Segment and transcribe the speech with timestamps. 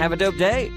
[0.00, 0.70] Have a dope day.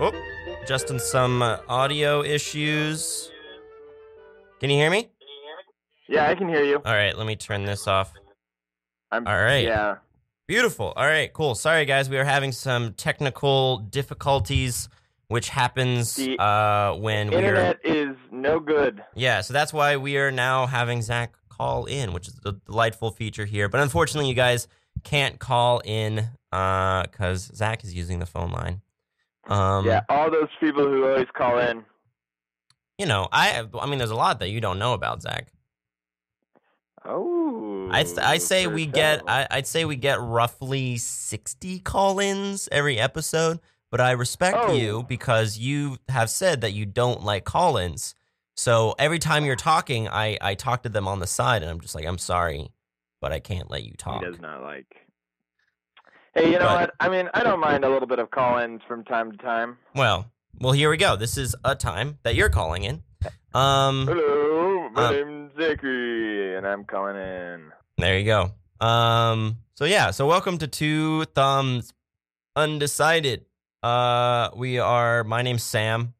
[0.00, 0.12] Oh,
[0.66, 3.30] Justin, some uh, audio issues.
[4.60, 5.08] Can you hear me?
[6.08, 6.76] Yeah, I can hear you.
[6.76, 8.12] All right, let me turn this off.
[9.10, 9.64] I'm, All right.
[9.64, 9.96] Yeah.
[10.46, 10.92] Beautiful.
[10.96, 11.54] All right, cool.
[11.54, 14.88] Sorry, guys, we are having some technical difficulties,
[15.26, 17.38] which happens The uh, when we are.
[17.40, 19.02] Internet is no good.
[19.14, 23.10] Yeah, so that's why we are now having Zach call in, which is a delightful
[23.10, 23.68] feature here.
[23.68, 24.68] But unfortunately, you guys
[25.02, 28.80] can't call in because Zach is using the phone line.
[29.48, 31.84] Um, yeah, all those people who always call in.
[32.98, 35.48] You know, I I mean, there's a lot that you don't know about Zach.
[37.04, 37.88] Oh.
[37.90, 39.22] I'd I say we get.
[39.26, 43.60] I, I'd say we get roughly sixty call-ins every episode.
[43.90, 44.74] But I respect Oh.
[44.74, 48.14] you because you have said that you don't like call-ins.
[48.54, 51.80] So every time you're talking, I I talk to them on the side, and I'm
[51.80, 52.68] just like, I'm sorry,
[53.20, 54.22] but I can't let you talk.
[54.22, 54.86] He does not like.
[56.38, 56.94] Hey, you know But- what?
[57.00, 59.76] I mean, I don't mind a little bit of call-ins from time to time.
[59.96, 61.16] Well, well, here we go.
[61.16, 63.02] This is a time that you're calling in.
[63.54, 67.72] Um, Hello, my Um, name's Zachary, and I'm calling in.
[67.96, 68.52] there you go.
[68.86, 71.92] Um, so yeah, so welcome to Two Thumbs
[72.54, 73.46] Undecided.
[73.82, 75.24] Uh, we are.
[75.24, 76.14] My name's Sam,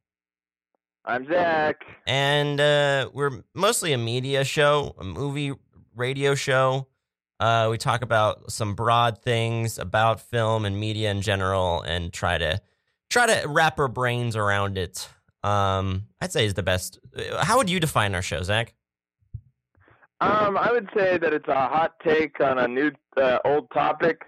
[1.04, 1.84] I'm Zach.
[2.08, 5.52] and uh, we're mostly a media show, a movie
[5.94, 6.88] radio show.
[7.40, 12.36] Uh, we talk about some broad things about film and media in general, and try
[12.38, 12.60] to
[13.10, 15.08] try to wrap our brains around it.
[15.44, 16.98] Um, I'd say is the best.
[17.16, 18.74] uh, How would you define our show, Zach?
[20.20, 24.22] Um, I would say that it's a hot take on a new, uh, old topic.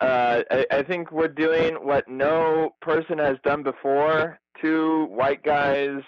[0.00, 4.38] Uh, I, I think we're doing what no person has done before.
[4.62, 6.02] Two white guys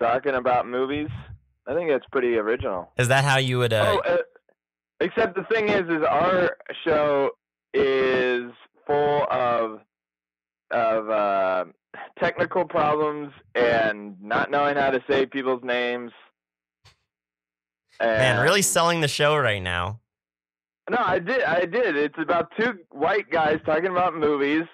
[0.00, 1.08] talking about movies.
[1.66, 2.90] I think that's pretty original.
[2.96, 3.74] Is that how you would?
[3.74, 4.16] Uh, oh, uh,
[5.00, 7.30] except the thing is, is our show
[7.74, 8.50] is
[8.86, 9.80] full of
[10.70, 11.64] of uh,
[12.18, 16.12] technical problems and not knowing how to say people's names.
[18.00, 20.00] man, really selling the show right now.
[20.90, 21.42] no, I did.
[21.42, 21.96] I did.
[21.96, 24.64] It's about two white guys talking about movies,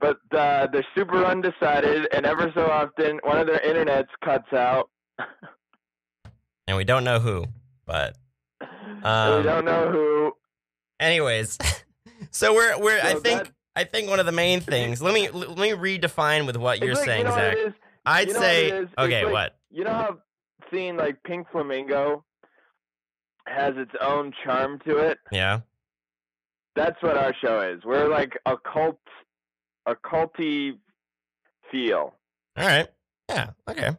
[0.00, 4.90] but uh, they're super undecided, and ever so often one of their internets cuts out.
[6.66, 7.46] and we don't know who.
[7.86, 8.27] But and
[9.02, 10.32] Um, we don't know who.
[11.00, 11.58] anyways,
[12.30, 15.00] so we're we're I think that- I think one of the main things.
[15.00, 17.54] Let me let me redefine with what you're like, saying, you know Zach.
[17.54, 17.74] What it is?
[18.06, 18.90] I'd you know say what?
[18.98, 19.24] Okay.
[19.24, 19.56] like- what?
[19.70, 20.18] You know how
[20.72, 22.24] seeing like Pink Flamingo
[23.46, 25.18] has its own charm to it.
[25.30, 25.60] Yeah.
[26.76, 27.84] That's what our show is.
[27.84, 28.98] We're like a cult,
[29.86, 30.78] a culty
[31.70, 32.14] feel.
[32.56, 32.88] All right.
[33.28, 33.50] Yeah.
[33.68, 33.90] Okay.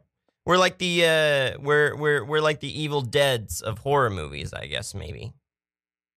[0.50, 4.66] We're like the uh we're we're we're like the Evil Dead's of horror movies, I
[4.66, 5.32] guess maybe,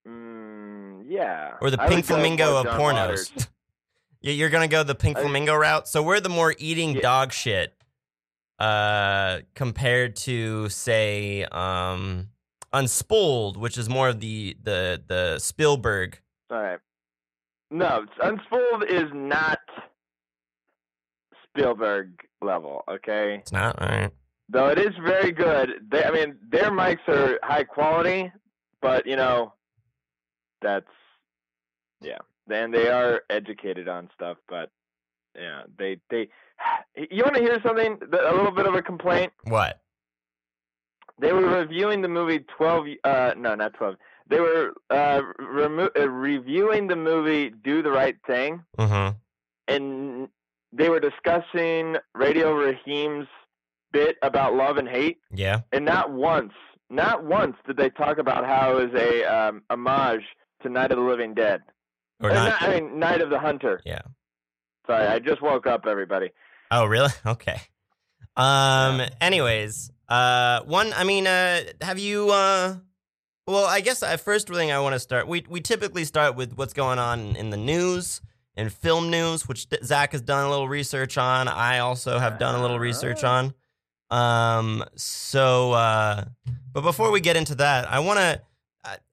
[0.08, 1.52] Mm, yeah.
[1.62, 3.30] or the I Pink Flamingo of pornos.
[4.22, 5.88] Yeah, You're gonna go the Pink I- Flamingo route.
[5.88, 7.02] So we're the more eating Yeah.
[7.02, 7.76] dog shit,
[8.58, 12.30] uh, compared to say, um,
[12.74, 16.20] Unspooled, which is more of the the the Spielberg.
[16.50, 16.80] All right.
[17.70, 19.60] No, Unspooled is not
[21.50, 22.84] Spielberg level.
[22.90, 23.36] Okay.
[23.36, 24.12] It's not all right.
[24.54, 25.72] Though it is very good.
[25.90, 28.32] They, I mean, their mics are high quality,
[28.82, 29.52] but you know,
[30.62, 30.86] that's
[32.02, 32.20] yeah.
[32.50, 34.70] And they are educated on stuff, but
[35.36, 36.30] yeah, they they.
[36.96, 37.98] You want to hear something?
[38.04, 39.34] A little bit of a complaint.
[39.46, 39.80] What?
[41.20, 42.86] They were reviewing the movie Twelve.
[43.04, 43.96] Uh, no, not Twelve.
[44.30, 49.16] They were uh, remo- uh, reviewing the movie Do the Right Thing, Mm-hmm.
[49.68, 50.28] and
[50.72, 53.28] they were discussing Radio Raheem's
[53.94, 55.62] bit about love and hate, Yeah.
[55.72, 56.52] and not once,
[56.90, 60.24] not once did they talk about how it was a um, homage
[60.64, 61.62] to Night of the Living Dead.
[62.22, 62.62] Or Uh, not?
[62.62, 63.80] I mean, Night of the Hunter.
[63.86, 64.02] Yeah.
[64.88, 66.32] Sorry, I just woke up, everybody.
[66.72, 67.10] Oh, really?
[67.26, 67.62] Okay.
[68.36, 69.02] Um.
[69.22, 70.92] Anyways, uh, one.
[70.94, 72.32] I mean, uh, have you?
[72.32, 72.78] Uh,
[73.46, 75.28] well, I guess the first thing I want to start.
[75.28, 78.22] We we typically start with what's going on in the news
[78.56, 81.48] and film news, which Zach has done a little research on.
[81.48, 83.54] I also have done a little research on.
[84.10, 84.84] Um.
[84.96, 86.26] So, uh,
[86.72, 88.42] but before we get into that, I want to.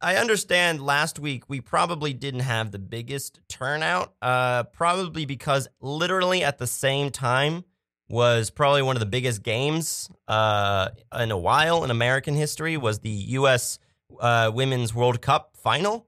[0.01, 6.43] I- understand last week we probably didn't have the biggest turnout, uh, probably because literally
[6.43, 7.65] at the same time
[8.11, 10.89] was probably one of the biggest games uh,
[11.19, 13.79] in a while in American history was the U.S.
[14.19, 16.07] Uh, Women's World Cup final,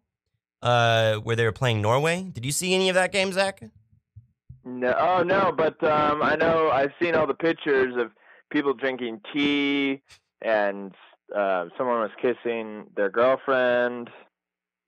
[0.60, 2.22] uh, where they were playing Norway.
[2.32, 3.62] Did you see any of that game, Zach?
[4.64, 8.10] No, oh no, but um, I know I've seen all the pictures of
[8.52, 10.02] people drinking tea,
[10.42, 10.94] and
[11.34, 14.10] uh, someone was kissing their girlfriend.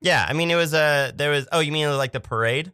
[0.01, 1.49] Yeah, I mean it was a there was.
[1.51, 2.71] Oh, you mean like the parade?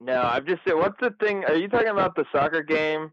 [0.00, 1.44] No, I've just said, what's the thing?
[1.44, 3.12] Are you talking about the soccer game?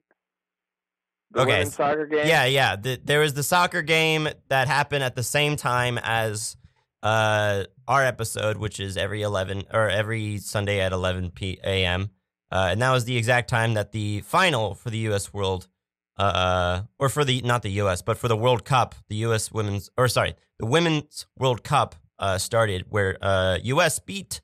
[1.31, 2.27] The Okay, soccer game.
[2.27, 2.75] Yeah, yeah.
[2.75, 6.57] The, there was the soccer game that happened at the same time as
[7.03, 12.09] uh, our episode, which is every eleven or every Sunday at eleven p.m.
[12.51, 15.33] Uh, and that was the exact time that the final for the U.S.
[15.33, 15.68] World,
[16.23, 18.01] uh, or for the not the U.S.
[18.01, 19.51] but for the World Cup, the U.S.
[19.51, 24.00] Women's or sorry, the Women's World Cup uh, started, where uh, U.S.
[24.00, 24.41] beat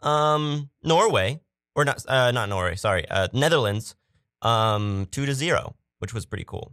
[0.00, 1.40] um, Norway
[1.74, 3.94] or not uh, not Norway, sorry, uh, Netherlands
[4.42, 6.72] um, two to zero which was pretty cool.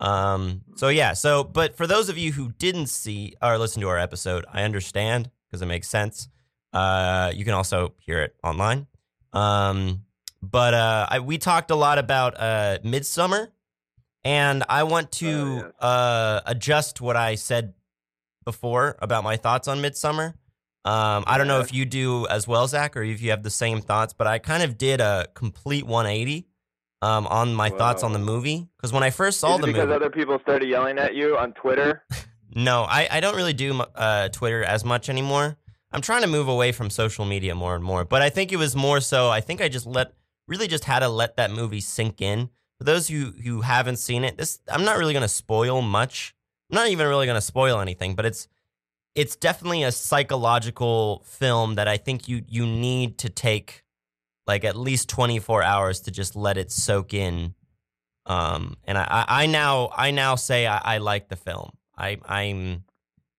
[0.00, 3.88] Um, so yeah, so but for those of you who didn't see or listen to
[3.88, 6.28] our episode, I understand because it makes sense.
[6.72, 8.86] Uh, you can also hear it online.
[9.32, 10.04] Um,
[10.42, 13.52] but uh, I, we talked a lot about uh, Midsummer,
[14.24, 15.64] and I want to yes.
[15.80, 17.74] uh, adjust what I said
[18.44, 20.34] before about my thoughts on Midsummer.
[20.84, 23.50] Um, I don't know if you do as well, Zach, or if you have the
[23.50, 26.48] same thoughts, but I kind of did a complete 180
[27.02, 29.66] um, on my thoughts on the movie because when I first saw Is it the
[29.68, 32.04] because movie, other people started yelling at you on Twitter?
[32.54, 35.56] no, I, I don't really do uh, Twitter as much anymore.
[35.92, 38.56] I'm trying to move away from social media more and more, but I think it
[38.56, 39.30] was more so.
[39.30, 40.12] I think I just let
[40.48, 42.50] really just had to let that movie sink in.
[42.82, 46.34] For those who who haven't seen it, this I'm not really going to spoil much.
[46.68, 48.48] I'm not even really going to spoil anything, but it's
[49.14, 53.84] it's definitely a psychological film that I think you you need to take
[54.48, 57.54] like at least 24 hours to just let it soak in.
[58.26, 61.70] Um, and I, I, now I now say I, I like the film.
[61.96, 62.82] I I'm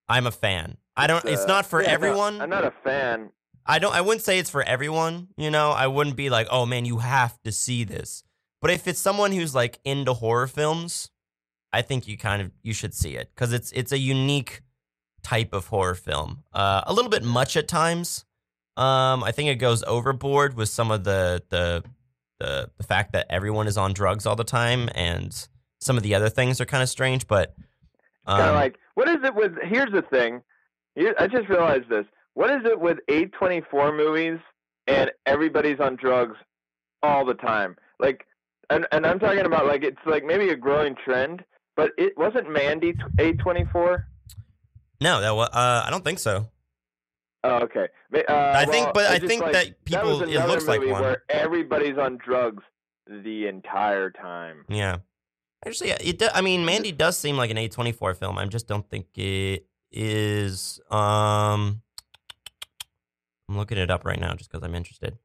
[0.07, 0.77] I'm a fan.
[0.95, 1.25] I don't.
[1.25, 2.39] It's Uh, not for yeah, everyone.
[2.39, 3.31] I'm not a fan.
[3.65, 3.93] I don't.
[3.93, 5.27] I wouldn't say it's for everyone.
[5.35, 8.23] You know, I wouldn't be like, oh man, you have to see this.
[8.63, 11.11] But if it's someone who's like into horror films,
[11.73, 14.61] I think you kind of you should see it because it's it's a unique
[15.21, 16.43] type of horror film.
[16.53, 18.23] Uh, a little bit much at times.
[18.77, 21.83] Um, I think it goes overboard with some of the the
[22.39, 25.49] the the fact that everyone is on drugs all the time, and
[25.81, 27.27] some of the other things are kind of strange.
[27.27, 27.53] But
[28.25, 29.57] um, kind of like what is it with?
[29.61, 30.41] Here's the thing.
[30.95, 32.05] Here, I just realized this.
[32.35, 34.39] What is it with A24 movies
[34.87, 36.37] and everybody's on drugs
[37.01, 37.75] all the time?
[37.99, 38.25] Like,
[38.75, 41.43] and and I'm talking about like it's like maybe a growing trend,
[41.75, 44.03] but it wasn't Mandy A24.
[45.01, 45.49] no, that was.
[45.49, 46.47] uh, I don't think so.
[47.45, 47.87] Oh, okay.
[48.15, 51.01] Uh, I think- well, but I think like, that people- was it looks like one.
[51.01, 52.63] where everybody's on drugs
[53.05, 54.63] the entire time.
[54.69, 54.97] Yeah.
[55.65, 56.19] Actually, it.
[56.19, 58.37] Do, I mean, Mandy does seem like an A twenty four film.
[58.37, 60.79] I just don't think it is.
[60.89, 61.81] Um,
[63.49, 65.17] I'm looking it up right now just because I'm interested.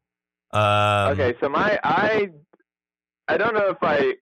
[0.52, 2.30] Um, okay, so my I
[3.28, 4.14] I don't know if I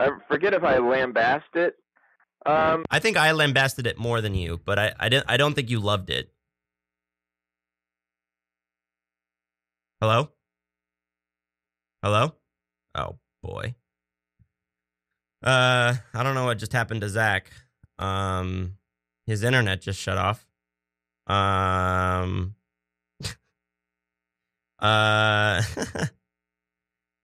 [0.00, 1.76] I forget if I lambasted it.
[2.46, 5.26] Um, I think I lambasted it more than you, but I I didn't.
[5.28, 6.30] I don't think you loved it.
[10.00, 10.30] Hello.
[12.02, 12.34] Hello.
[12.94, 13.74] Oh boy.
[15.42, 17.50] Uh, I don't know what just happened to Zach.
[17.98, 18.76] Um,
[19.26, 20.46] his internet just shut off.
[21.26, 22.54] Um,
[24.78, 25.62] uh,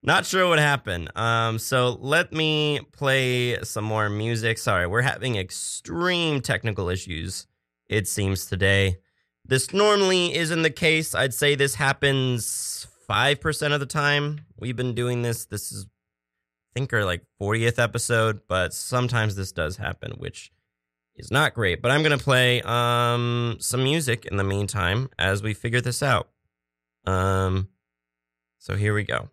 [0.02, 1.10] not sure what happened.
[1.16, 4.58] Um, so let me play some more music.
[4.58, 7.46] Sorry, we're having extreme technical issues,
[7.88, 8.98] it seems, today.
[9.44, 11.14] This normally isn't the case.
[11.14, 14.46] I'd say this happens 5% of the time.
[14.58, 15.44] We've been doing this.
[15.46, 20.52] This is, I think, our like 40th episode, but sometimes this does happen, which
[21.16, 21.82] is not great.
[21.82, 26.02] But I'm going to play um, some music in the meantime as we figure this
[26.02, 26.28] out.
[27.06, 27.68] Um,
[28.58, 29.30] so here we go.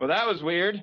[0.00, 0.82] Well, that was weird.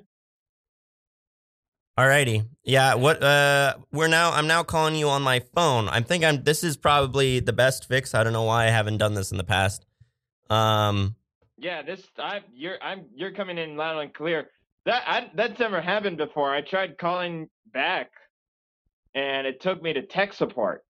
[1.98, 2.46] Alrighty.
[2.62, 5.88] Yeah, what uh we're now I'm now calling you on my phone.
[5.88, 8.14] I think I'm this is probably the best fix.
[8.14, 9.84] I don't know why I haven't done this in the past.
[10.48, 11.16] Um
[11.56, 14.48] Yeah, this I you're I'm you're coming in loud and clear.
[14.86, 16.54] That I, that's never happened before.
[16.54, 18.10] I tried calling back,
[19.14, 20.84] and it took me to tech support.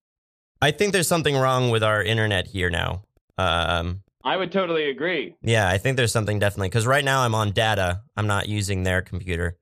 [0.60, 3.04] I think there's something wrong with our internet here now.
[3.38, 5.36] Um I would totally agree.
[5.42, 8.02] yeah, I think there's something definitely cuz right now I'm on data.
[8.16, 9.56] I'm not using their computer.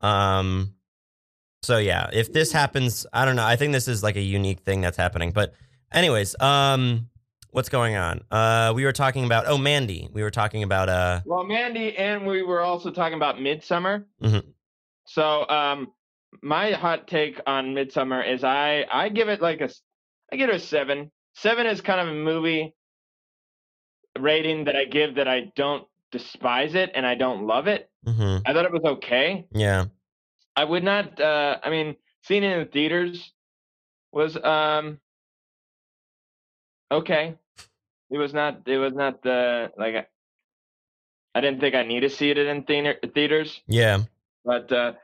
[0.00, 0.74] Um
[1.62, 3.44] so yeah, if this happens, I don't know.
[3.44, 5.32] I think this is like a unique thing that's happening.
[5.32, 5.54] But
[5.92, 7.08] anyways, um
[7.50, 8.22] what's going on?
[8.30, 10.08] Uh we were talking about oh Mandy.
[10.12, 14.06] We were talking about uh Well, Mandy, and we were also talking about Midsummer.
[14.22, 14.44] Mhm.
[15.06, 15.92] So, um,
[16.42, 19.82] my hot take on Midsummer is I I give it like a s-
[20.32, 21.10] I give it a seven.
[21.34, 22.74] Seven is kind of a movie
[24.20, 27.90] rating that I give that I don't despise it and I don't love it.
[28.06, 28.42] mhm.
[28.46, 29.46] I thought it was okay.
[29.52, 29.86] Yeah.
[30.54, 31.20] I would not.
[31.20, 33.32] Uh, I mean, seeing it in the theaters
[34.12, 34.98] was um
[36.90, 37.34] okay.
[38.10, 38.62] It was not.
[38.66, 39.94] It was not the like.
[39.94, 40.06] I-
[41.34, 43.98] I didn't think I need to see it in theater, theaters, Yeah.
[44.42, 44.94] but uh,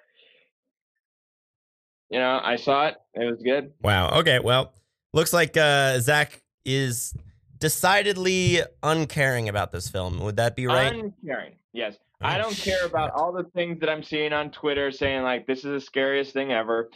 [2.09, 2.97] you know, I saw it.
[3.13, 3.75] It was good.
[3.83, 4.19] Wow.
[4.21, 4.39] Okay.
[4.39, 4.73] Well,
[5.13, 7.15] looks like uh, Zach is
[7.63, 10.19] decidedly uncaring about this film.
[10.19, 10.93] Would that be right?
[10.93, 11.55] Uncaring.
[11.73, 11.97] Yes.
[12.21, 15.47] Oh, I don't care about all the things that I'm seeing on Twitter saying like
[15.47, 16.91] this is the scariest thing ever.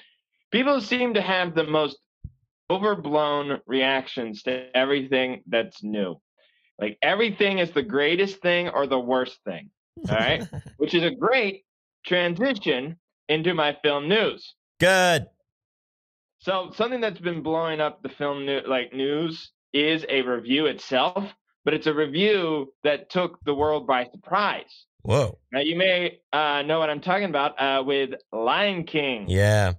[0.51, 1.99] People seem to have the most
[2.69, 6.21] overblown reactions to everything that's new.
[6.81, 9.71] Like everything is the greatest thing or the worst thing,
[10.11, 10.49] all right?
[10.79, 11.65] which is a great
[12.05, 12.97] transition
[13.29, 14.55] into my film news.
[14.81, 15.27] Good.
[16.41, 21.25] So something that's been blowing up the film new, like news is a review itself,
[21.65, 24.87] but it's a review that took the world by surprise.
[25.03, 25.39] Whoa.
[25.53, 29.27] Now you may uh, know what I'm talking about uh, with Lion King.
[29.29, 29.75] Yeah.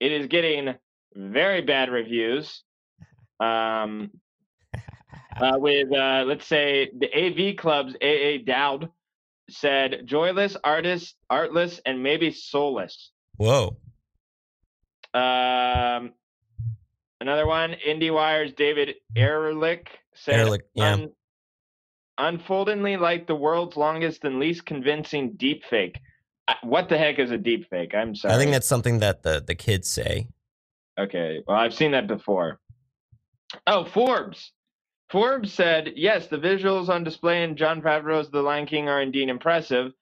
[0.00, 0.74] It is getting
[1.14, 2.62] very bad reviews.
[3.40, 4.10] Um,
[5.36, 8.90] uh, with uh, let's say the AV Club's AA Dowd
[9.48, 13.10] said joyless, artist, artless, and maybe soulless.
[13.36, 13.76] Whoa.
[15.12, 16.12] Um,
[17.24, 20.92] another one, IndieWire's David Ehrlich said, Ehrlich, yeah.
[20.92, 21.12] "Un-
[22.18, 25.96] unfoldingly like the world's longest and least convincing deepfake.
[26.62, 27.94] What the heck is a deepfake?
[27.94, 28.34] I'm sorry.
[28.34, 30.28] I think that's something that the, the kids say.
[31.00, 32.60] Okay, well, I've seen that before.
[33.66, 34.52] Oh, Forbes.
[35.10, 39.28] Forbes said, yes, the visuals on display in Jon Favreau's The Lion King are indeed
[39.28, 39.92] impressive.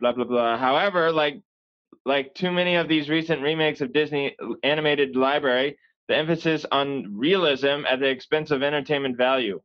[0.00, 0.56] Blah blah blah.
[0.56, 1.42] However, like
[2.06, 5.76] like too many of these recent remakes of Disney animated library,
[6.10, 9.60] the emphasis on realism at the expense of entertainment value.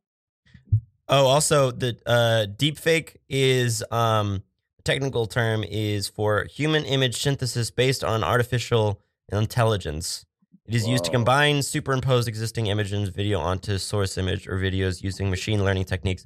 [1.08, 4.42] Oh, also the uh, deepfake is um
[4.84, 10.24] technical term is for human image synthesis based on artificial intelligence.
[10.66, 15.02] It is used to combine superimposed existing images and video onto source image or videos
[15.02, 16.24] using machine learning techniques.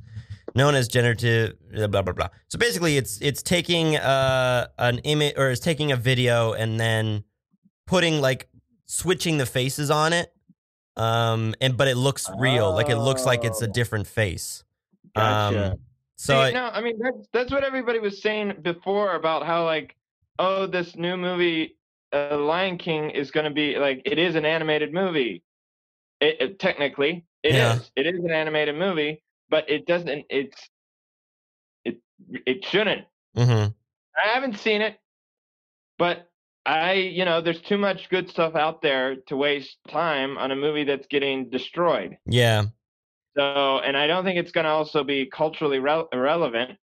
[0.55, 2.13] known as generative blah blah blah.
[2.13, 2.29] blah.
[2.49, 7.25] So basically, it's it's taking uh an image or it's taking a video and then
[7.87, 8.51] putting like
[8.91, 10.33] switching the faces on it,
[10.97, 13.73] um, and but it looks real, like it looks like it's a Oh.
[13.73, 14.65] different face.
[15.15, 15.73] Gotcha.
[15.73, 15.79] Um,
[16.17, 19.65] so See, I, no, I mean that's that's what everybody was saying before about how
[19.65, 19.97] like,
[20.39, 21.77] oh, this new movie,
[22.13, 25.43] uh, Lion King, is going to be like it is an animated movie.
[26.21, 27.55] It, it technically it is.
[27.55, 27.79] Yeah.
[27.97, 30.27] It is an animated movie, but it doesn't.
[30.29, 30.69] It's
[31.85, 31.99] it
[32.45, 33.07] it shouldn't.
[33.37, 33.73] mhm.
[34.23, 34.99] I haven't seen it,
[35.97, 36.30] but
[36.71, 40.57] I, you know, there's too much good stuff out there to waste time on a
[40.57, 42.17] movie that's getting destroyed.
[42.27, 42.67] yeah,
[43.37, 46.79] So, and I don't think it's going to also be culturally rel irrelevant.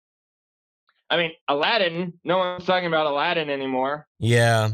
[1.09, 4.09] I mean, Aladdin, no one's talking about Aladdin anymore.
[4.19, 4.71] yeah,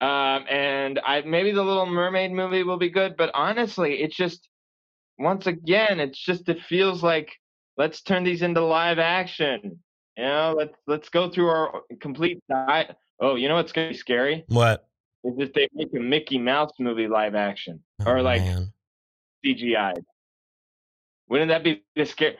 [0.00, 4.48] Um, and I maybe the Little Mermaid movie will be good, but honestly, it's just
[5.18, 7.32] once again, it's just it feels like
[7.76, 9.80] let's turn these into live action.
[10.16, 12.94] You know, let's let's go through our complete diet.
[13.20, 14.44] Oh, you know what's gonna be scary?
[14.48, 14.86] what?
[15.24, 18.72] Is if they make a Mickey Mouse movie live action Oh, or like man.
[19.44, 19.94] CGI.
[21.28, 22.36] Wouldn't that be the scary?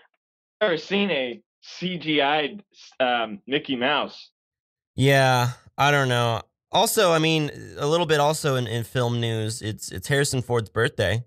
[0.60, 2.60] I've never seen a CGI
[3.00, 4.30] um, Mickey Mouse.
[4.96, 6.42] Yeah, I don't know.
[6.70, 10.68] Also, I mean, a little bit also in, in film news, it's it's Harrison Ford's
[10.68, 11.24] birthday.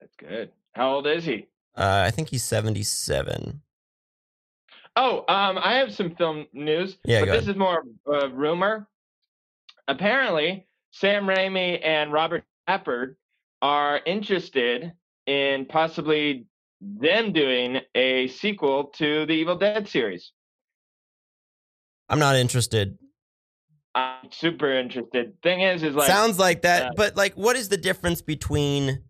[0.00, 0.50] That's good.
[0.72, 1.46] How old is he?
[1.76, 3.62] Uh, I think he's 77.
[4.96, 8.86] Oh, um, I have some film news, Yeah, but this is more uh, rumor.
[9.88, 13.16] Apparently, Sam Raimi and Robert Tapert
[13.60, 14.92] are interested
[15.26, 16.46] in possibly
[16.80, 20.32] them doing a sequel to the Evil Dead series.
[22.08, 22.96] I'm not interested.
[23.94, 25.32] I'm super interested.
[25.42, 29.02] Thing is, is like Sounds like that, uh, but like, what is the difference between?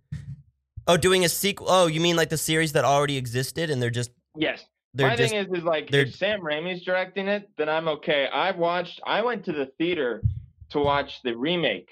[0.87, 1.67] Oh, doing a sequel.
[1.69, 4.65] Oh, you mean like the series that already existed, and they're just yes.
[4.95, 7.89] They're My just thing is, is like they're- if Sam Raimi's directing it, then I'm
[7.89, 8.27] okay.
[8.27, 9.01] I watched.
[9.05, 10.23] I went to the theater
[10.71, 11.91] to watch the remake,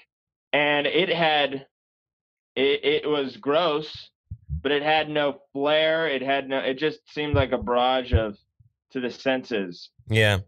[0.51, 1.67] and it had,
[2.55, 4.09] it, it was gross,
[4.61, 6.07] but it had no flair.
[6.07, 6.59] It had no.
[6.59, 8.37] It just seemed like a barrage of,
[8.91, 9.89] to the senses.
[10.07, 10.39] yeah,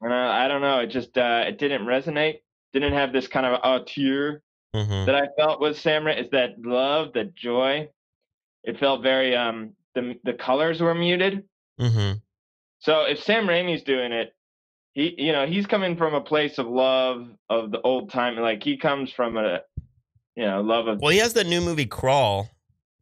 [0.00, 0.80] And I, I don't know.
[0.80, 2.40] It just uh, it didn't resonate.
[2.72, 4.42] Didn't have this kind of uh, tear
[4.74, 6.06] hmm that I felt with Sam.
[6.06, 7.88] Ra- Is that love, that joy?
[8.64, 9.72] It felt very um.
[9.94, 11.44] The the colors were muted.
[11.80, 12.12] Hmm
[12.80, 14.34] So if Sam Raimi's doing it,
[14.92, 18.36] he you know he's coming from a place of love of the old time.
[18.36, 19.60] Like he comes from a
[20.36, 22.50] you know love of Well, he has that new movie Crawl,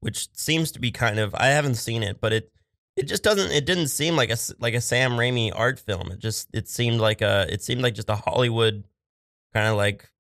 [0.01, 2.53] which seems to be kind of I haven't seen it, but it
[2.97, 6.11] it just doesn't it didn't seem like a like a Sam Raimi art film.
[6.11, 8.85] It just it seemed like a it seemed like just a Hollywood
[9.55, 10.11] kind of like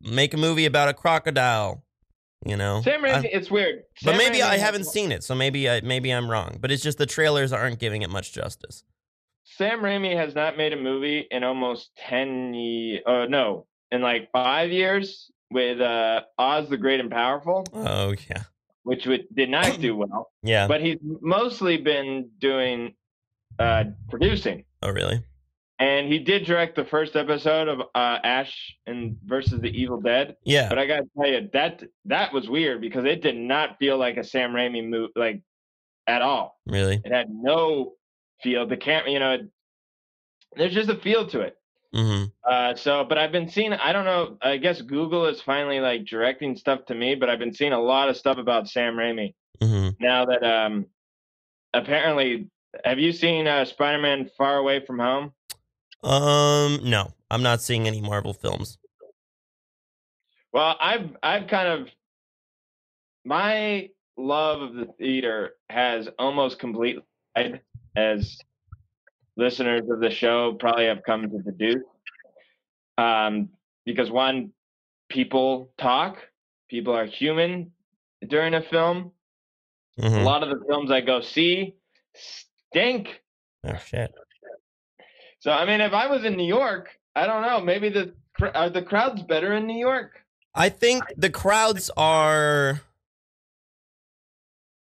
[0.00, 1.83] make a movie about a crocodile,
[2.44, 2.82] you know.
[2.82, 3.28] Sam I- Raimi.
[3.32, 3.82] it's weird.
[4.04, 6.58] but maybe Raimi I haven't seen it, so maybe I maybe I'm wrong.
[6.60, 8.84] But it's just the trailers aren't giving it much justice.
[9.44, 13.02] Sam Raimi has not made a movie in almost ten years.
[13.06, 18.42] Uh, no, in like five years with uh, Oz the Great and Powerful, Oh yeah,
[18.82, 20.30] which would, did not do well.
[20.42, 20.66] yeah.
[20.66, 22.94] But he's mostly been doing
[23.58, 24.64] uh, producing.
[24.82, 25.22] oh really?
[25.78, 30.36] And he did direct the first episode of uh, Ash and versus the Evil Dead.
[30.44, 30.68] Yeah.
[30.68, 34.16] But I gotta tell you that that was weird because it did not feel like
[34.16, 35.42] a Sam Raimi movie, like
[36.06, 36.60] at all.
[36.66, 37.00] Really?
[37.04, 37.94] It had no
[38.40, 38.66] feel.
[38.68, 39.48] The camera, you know, it,
[40.56, 41.56] there's just a feel to it.
[41.92, 43.72] hmm Uh, so, but I've been seeing.
[43.72, 44.38] I don't know.
[44.40, 47.16] I guess Google is finally like directing stuff to me.
[47.16, 50.86] But I've been seeing a lot of stuff about Sam Raimi hmm now that um,
[51.72, 52.48] apparently.
[52.84, 55.32] Have you seen uh, Spider-Man: Far Away from Home?
[56.04, 58.78] Um, no, I'm not seeing any Marvel films.
[60.52, 61.88] Well, I've I've kind of
[63.24, 67.02] my love of the theater has almost completely
[67.34, 67.60] died,
[67.96, 68.38] as
[69.36, 71.82] listeners of the show probably have come to deduce.
[72.98, 73.48] Um,
[73.84, 74.52] because one,
[75.08, 76.18] people talk,
[76.68, 77.72] people are human
[78.28, 79.10] during a film.
[79.98, 80.24] A Mhm.
[80.24, 81.74] lot of the films I go see
[82.14, 83.22] stink.
[83.64, 84.12] Oh shit.
[85.44, 87.60] So I mean, if I was in New York, I don't know.
[87.60, 88.14] Maybe the
[88.54, 90.24] are the crowds better in New York.
[90.54, 92.80] I think the crowds are.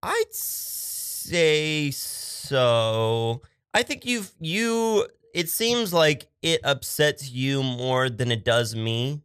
[0.04, 3.42] I'd say so.
[3.74, 5.08] I think you've you.
[5.34, 9.24] It seems like it upsets you more than it does me.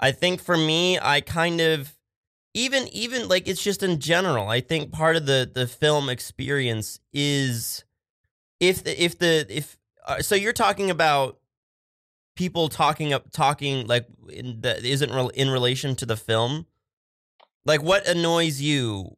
[0.00, 1.96] I think for me, I kind of
[2.54, 4.48] even even like it's just in general.
[4.48, 7.84] I think part of the the film experience is
[8.58, 11.38] if the if the if uh, so you're talking about
[12.36, 16.66] people talking up talking like in that isn't rel in relation to the film
[17.64, 19.16] like what annoys you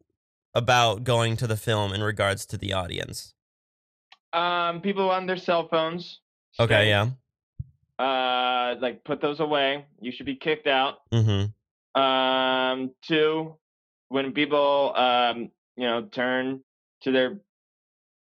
[0.54, 3.34] about going to the film in regards to the audience?
[4.32, 6.20] Um, people on their cell phones.
[6.58, 7.10] Okay, yeah.
[7.98, 9.86] Uh, like put those away.
[10.00, 10.98] You should be kicked out.
[11.12, 12.00] Mm-hmm.
[12.00, 13.56] Um, two,
[14.08, 16.62] when people um, you know, turn
[17.02, 17.38] to their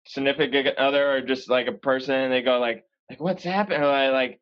[0.07, 3.85] significant other or just like a person and they go like, like what's happened?
[3.85, 4.40] Like,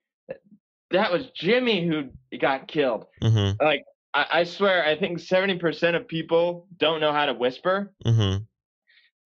[0.90, 3.06] that was Jimmy who got killed.
[3.22, 3.62] Mm-hmm.
[3.64, 7.92] Like I, I swear, I think seventy percent of people don't know how to whisper.
[8.06, 8.42] Mm-hmm.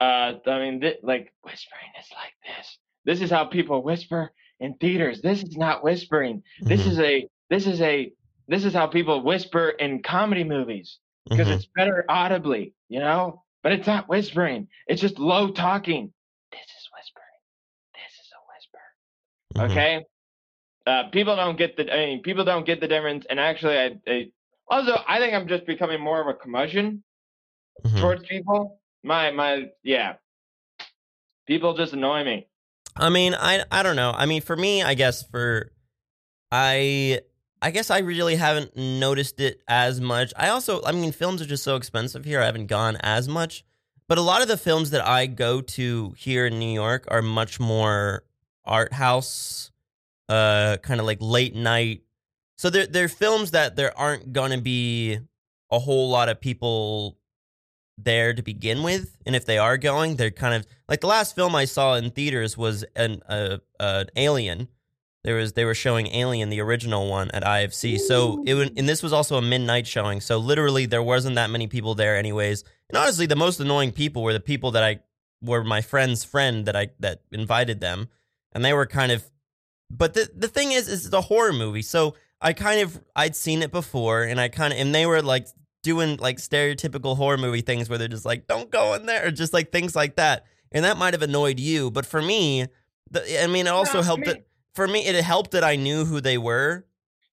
[0.01, 2.79] Uh, I mean, th- like whispering is like this.
[3.05, 5.21] This is how people whisper in theaters.
[5.21, 6.43] This is not whispering.
[6.61, 6.91] This Mm-hmm.
[6.91, 8.13] is a this is a
[8.47, 10.99] this is how people whisper in comedy movies
[11.29, 11.57] because Mhm.
[11.57, 13.43] it's better audibly, you know.
[13.63, 14.69] But it's not whispering.
[14.87, 16.13] It's just low talking.
[16.53, 17.37] This is whispering.
[17.93, 18.41] This is a
[19.57, 19.71] Mhm.
[19.71, 20.07] Okay.
[20.87, 21.93] Uh, people don't get the.
[21.93, 23.27] I mean, people don't get the difference.
[23.29, 24.31] And actually, I, I
[24.69, 27.03] also I think I'm just becoming more of a curmudgeon
[27.85, 28.01] Mhm.
[28.01, 28.81] towards people.
[29.03, 30.15] My my yeah.
[31.47, 32.47] People just annoy me.
[32.97, 34.13] I mean, I I don't know.
[34.15, 35.73] I mean, for me, I guess for
[36.51, 37.21] I
[37.61, 40.33] I guess I really haven't noticed it as much.
[40.37, 42.41] I also, I mean, films are just so expensive here.
[42.41, 43.65] I haven't gone as much.
[44.09, 47.21] But a lot of the films that I go to here in New York are
[47.21, 48.25] much more
[48.69, 49.71] art house,
[50.29, 52.03] uh, kind of like late night.
[52.57, 55.19] So they're they're films that there aren't gonna be
[55.71, 57.19] a whole lot of people
[57.97, 61.35] there to begin with, and if they are going, they're kind of like the last
[61.35, 64.69] film I saw in theaters was an uh, uh, Alien.
[65.25, 67.99] There was they were showing Alien, the original one, at IFC.
[67.99, 70.21] So it and this was also a midnight showing.
[70.21, 72.65] So literally, there wasn't that many people there, anyways.
[72.89, 75.01] And honestly, the most annoying people were the people that I
[75.43, 78.09] were my friend's friend that I that invited them,
[78.59, 79.25] and they were kind of.
[79.89, 83.37] But the the thing is, is it's a horror movie, so I kind of I'd
[83.37, 85.47] seen it before, and I kind of and they were like
[85.85, 89.31] doing like stereotypical horror movie things where they're just like, "Don't go in there," or
[89.31, 91.91] just like things like that, and that might have annoyed you.
[91.93, 92.67] But for me,
[93.11, 96.05] the, I mean, it also helped me- that for me, it helped that I knew
[96.05, 96.85] who they were.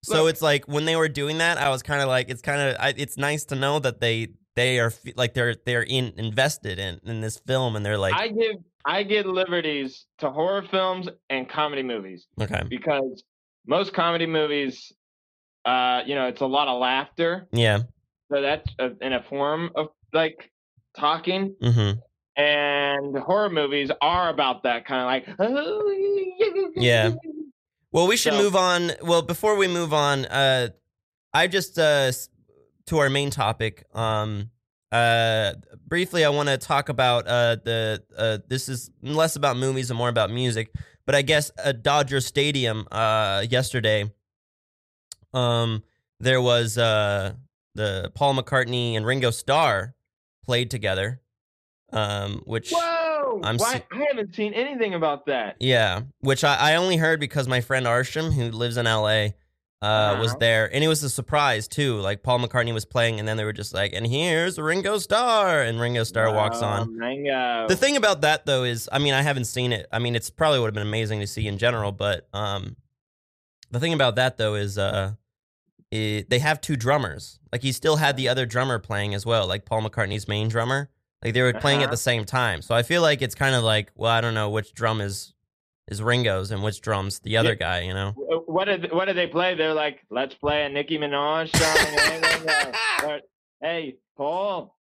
[0.03, 0.29] So Look.
[0.33, 2.95] it's like when they were doing that, I was kind of like, it's kind of,
[2.97, 7.21] it's nice to know that they they are like they're they're in invested in in
[7.21, 11.83] this film, and they're like, I give I give liberties to horror films and comedy
[11.83, 13.23] movies okay, because
[13.67, 14.91] most comedy movies,
[15.65, 17.47] uh, you know, it's a lot of laughter.
[17.51, 17.79] yeah,
[18.31, 20.51] So that's uh, in a form of like
[20.97, 21.99] talking, mm-hmm.
[22.41, 26.71] and horror movies are about that kind of like.
[26.75, 27.13] Yeah.
[27.91, 28.91] Well, we should So- move on.
[29.01, 30.69] Well, before we move on, uh,
[31.33, 32.11] I just uh,
[32.87, 33.85] to our main topic.
[33.93, 34.51] Um,
[34.91, 35.53] uh,
[35.87, 39.97] briefly, I want to talk about uh the uh this is less about movies and
[39.97, 40.73] more about music.
[41.05, 44.11] But I guess at Dodger Stadium uh yesterday,
[45.33, 45.83] um,
[46.19, 47.33] there was uh
[47.73, 49.95] the Paul McCartney and Ringo Starr
[50.45, 51.21] played together,
[51.91, 52.71] um, which.
[52.71, 53.41] Whoa!
[53.43, 55.57] I'm Why, se- I haven't seen anything about that.
[55.59, 59.29] Yeah, which I, I only heard because my friend Arsham, who lives in LA,
[59.81, 60.37] uh, was Uh-huh.
[60.39, 61.97] there, and it was a surprise too.
[61.97, 65.61] Like Paul McCartney was playing, and then they were just like, "And here's Ringo Starr,"
[65.61, 66.95] and Ringo Starr walks on.
[66.97, 67.67] Ringo.
[67.67, 69.85] The thing about that though is, I mean, I haven't seen it.
[69.91, 72.77] I mean, it's probably would have been amazing to see in general, but um,
[73.69, 75.11] the thing about that though is, uh,
[75.91, 77.39] it, they have two drummers.
[77.51, 80.89] Like he still had the other drummer playing as well, like Paul McCartney's main drummer.
[81.23, 81.91] Like they were playing at Uh-huh.
[81.91, 82.61] the same time.
[82.63, 85.34] So I feel like it's kind of like, well, I don't know which drum is
[85.87, 87.55] is Ringo's and which drum's the other Yeah.
[87.55, 87.79] guy.
[87.81, 88.11] You know?
[88.47, 89.55] What did what did they play?
[89.55, 93.09] They're like, let's play a Nicki Minaj song.
[93.09, 93.19] Or,
[93.61, 94.75] hey, Paul,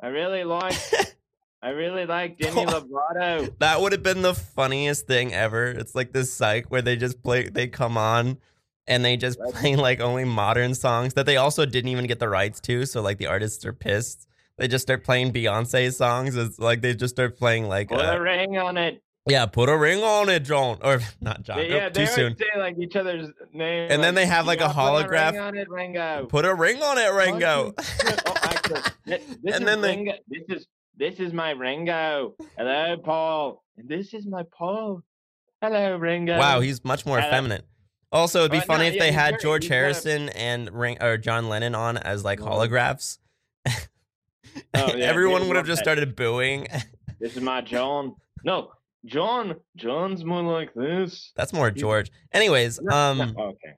[0.00, 0.74] I really like
[1.62, 3.52] I really like Demi Lovato.
[3.58, 5.66] That would have been the funniest thing ever.
[5.66, 8.38] It's like this psych where they just play, they come on
[8.86, 12.28] and they just play like only modern songs that they also didn't even get the
[12.28, 12.86] rights to.
[12.86, 14.28] So like the artists are pissed.
[14.56, 16.36] They just start playing Beyonce songs.
[16.36, 19.02] It's like they just start playing like, Put uh, a ring on it.
[19.28, 21.58] Yeah, put a ring on it, John, or not John.
[21.58, 22.36] They- Nope, yeah, too they always soon.
[22.36, 23.90] say like each other's name.
[23.90, 26.26] And then they have, like, a "Yeah, put a ring on it, Ringo.
[26.28, 27.74] Put a ring on it, Ringo.
[27.76, 30.12] oh, actually, th- this And is then they- Ringo.
[30.28, 32.34] This is this is my Ringo.
[32.56, 33.62] Hello, Paul.
[33.76, 35.02] And this is my Paul.
[35.60, 36.36] Hello, Ringo.
[36.38, 37.64] wow, he's much more Uh, effeminate.
[38.10, 40.96] Also, it'd be no, funny if yeah, they had George he's, uh, Harrison and Ring
[41.02, 42.46] or John Lennon on as like Oh.
[42.46, 43.18] holographs.
[43.66, 43.72] Oh,
[44.74, 45.84] yeah, Everyone would have just that.
[45.84, 46.66] started booing.
[47.20, 48.14] This is my John.
[48.44, 48.70] No,
[49.04, 49.56] John.
[49.76, 51.32] John's more like this.
[51.36, 52.10] That's more George.
[52.32, 53.74] Anyways, um, okay.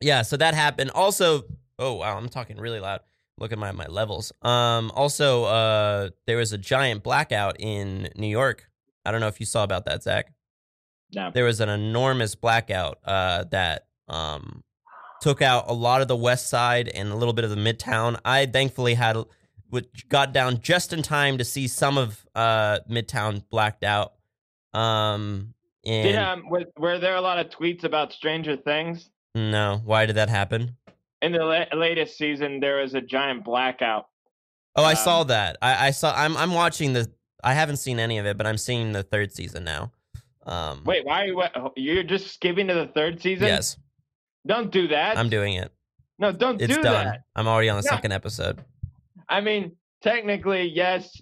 [0.00, 0.90] yeah, so that happened.
[0.90, 1.44] Also,
[1.78, 3.00] oh wow, I'm talking really loud.
[3.38, 4.32] Look at my my levels.
[4.42, 8.68] Um, also, uh, there was a giant blackout in New York.
[9.04, 10.32] I don't know if you saw about that, Zach.
[11.14, 11.30] No.
[11.32, 14.62] There was an enormous blackout uh, that um
[15.20, 18.18] took out a lot of the west side and a little bit of the midtown.
[18.24, 19.16] I thankfully had
[19.70, 24.12] which got down just in time to see some of uh Midtown blacked out.
[24.76, 29.08] Um, and Did, um, were, were there a lot of tweets about Stranger Things?
[29.34, 30.76] no, why did that happen?
[31.22, 34.06] In the la- latest season, there was a giant blackout.
[34.76, 35.56] Oh, I Um, saw that.
[35.62, 36.14] I, I saw.
[36.14, 37.10] I'm I'm watching the.
[37.42, 39.92] I haven't seen any of it, but I'm seeing the third season now.
[40.44, 41.36] Um, Wait, why are you?
[41.36, 43.46] What, you're just skipping to the third season?
[43.46, 43.76] Yes,
[44.46, 45.16] Don't do that.
[45.16, 45.72] I'm doing it.
[46.18, 46.70] no, don't do that.
[46.70, 47.06] It's do done.
[47.06, 47.20] that.
[47.34, 47.96] I'm already on the No.
[47.96, 48.62] second episode.
[49.28, 51.20] I mean, technically, yes,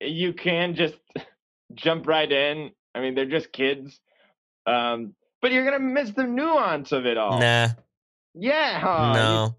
[0.00, 0.94] you can just
[1.74, 2.70] jump right in.
[2.94, 4.00] I mean, they're just kids.
[4.66, 7.40] Um, but you're gonna miss the nuance of it all.
[7.40, 7.68] Nah,
[8.34, 8.80] Yeah.
[9.14, 9.56] No.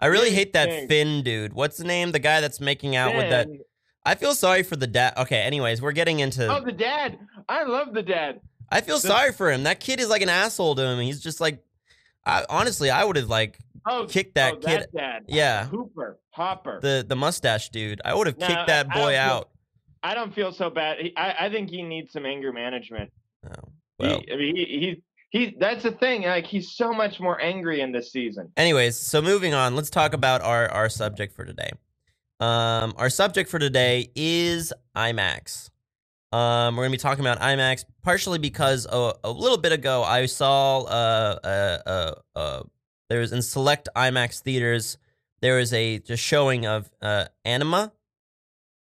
[0.00, 0.88] I really hate that.
[0.88, 1.52] Finn dude.
[1.52, 2.12] What's the name?
[2.12, 3.48] The guy that's making out with that.
[4.04, 5.14] I feel sorry for the dad.
[5.18, 6.46] Okay, anyways, we're getting into.
[6.46, 7.18] Oh, the dad.
[7.48, 8.40] I love the dad.
[8.70, 9.64] I feel the- sorry for him.
[9.64, 11.00] That kid is like an asshole to him.
[11.00, 11.62] He's just like,
[12.24, 14.80] I, honestly, I would have like Oh, kicked that oh, kid.
[14.80, 15.24] That dad.
[15.28, 15.66] Yeah.
[15.66, 16.18] Hooper.
[16.30, 16.78] Hopper.
[16.80, 18.00] The the mustache dude.
[18.04, 19.50] I would have No, kicked that boy out.
[20.02, 20.98] I don't feel so bad.
[20.98, 23.10] He, I, I think he needs some anger management.
[23.46, 26.22] Oh, well, he, I mean, he, he, he, that's the thing.
[26.22, 28.50] Like, he's so much more angry in this season.
[28.56, 31.70] anyways, so moving on, let's talk about our our subject for today.
[32.40, 35.70] Um, our subject for today is IMAX.
[36.30, 40.26] Um, we're gonna be talking about IMAX partially because a, a little bit ago I
[40.26, 42.62] saw uh uh uh, uh
[43.08, 44.98] there was in select IMAX theaters
[45.40, 47.92] there was a just showing of uh Anima,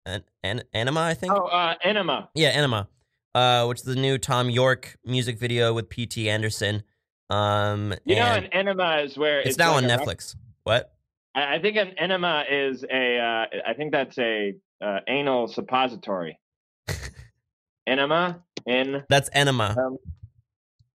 [0.06, 1.32] an, an Anima I think.
[1.34, 2.30] Oh, uh, Enema.
[2.34, 2.88] Yeah, Anima,
[3.34, 6.30] uh, which is the new Thom Yorke music video with P.T.
[6.30, 6.82] Anderson.
[7.28, 10.36] Um, You know, an enema is where it's, now like on Netflix.
[10.64, 10.94] What?
[11.34, 13.18] I I think an enema is a.
[13.18, 16.38] Uh, I think that's a uh, anal suppository.
[17.86, 19.02] enema in.
[19.08, 19.74] That's Enema.
[19.78, 19.98] Um,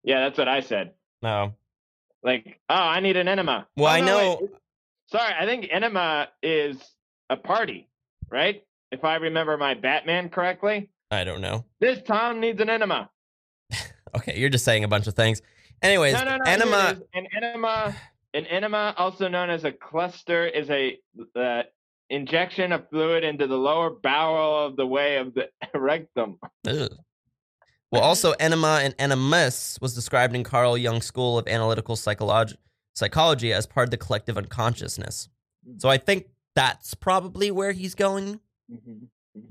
[0.02, 0.92] yeah, that's what I said.
[1.22, 1.54] No.
[2.22, 3.66] Like, oh, I need an enema.
[3.76, 4.38] Well, Oh, I no, know.
[4.42, 4.50] wait.
[5.10, 6.76] Sorry, I think enema is
[7.28, 7.88] a party,
[8.30, 8.62] right?
[8.90, 11.64] If I remember my Batman correctly, I don't know.
[11.80, 13.10] this town needs an enema.
[14.12, 15.40] Okay, you're just saying a bunch of things.
[15.82, 16.44] Anyways, No, no, no.
[16.44, 17.00] Enema.
[17.14, 17.94] An enema,
[18.34, 20.98] an enema, also known as a clyster, is a
[21.36, 21.62] uh,
[22.08, 25.48] injection of fluid into the lower bowel of the way of the
[25.78, 26.38] rectum.
[26.66, 26.90] Ugh.
[27.92, 32.56] Well, also, anima and animus was described in Carl Jung's School of Analytical Psychology,
[32.94, 35.28] psychology as part of the collective unconsciousness.
[35.78, 36.26] So I think
[36.56, 38.40] that's probably where he's going,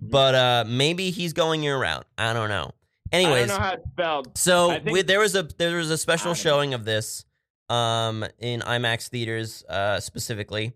[0.01, 2.05] but uh, maybe he's going your route.
[2.17, 2.71] I don't know.
[3.11, 4.37] I Anyways, don't know how it's spelled.
[4.37, 6.49] So I think- we, there was a there was a I special don't know.
[6.51, 7.25] showing of this
[7.69, 10.73] um in IMAX theaters uh specifically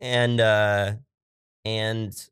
[0.00, 0.92] and uh
[1.64, 2.28] and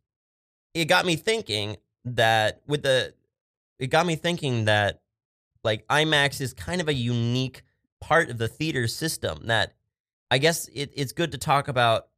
[0.75, 3.15] it got me thinking that with the
[3.79, 5.01] it got me thinking that
[5.65, 7.63] like IMAX is kind of a unique
[8.01, 9.75] part of the theater system that
[10.31, 12.09] I guess it, it's good to talk about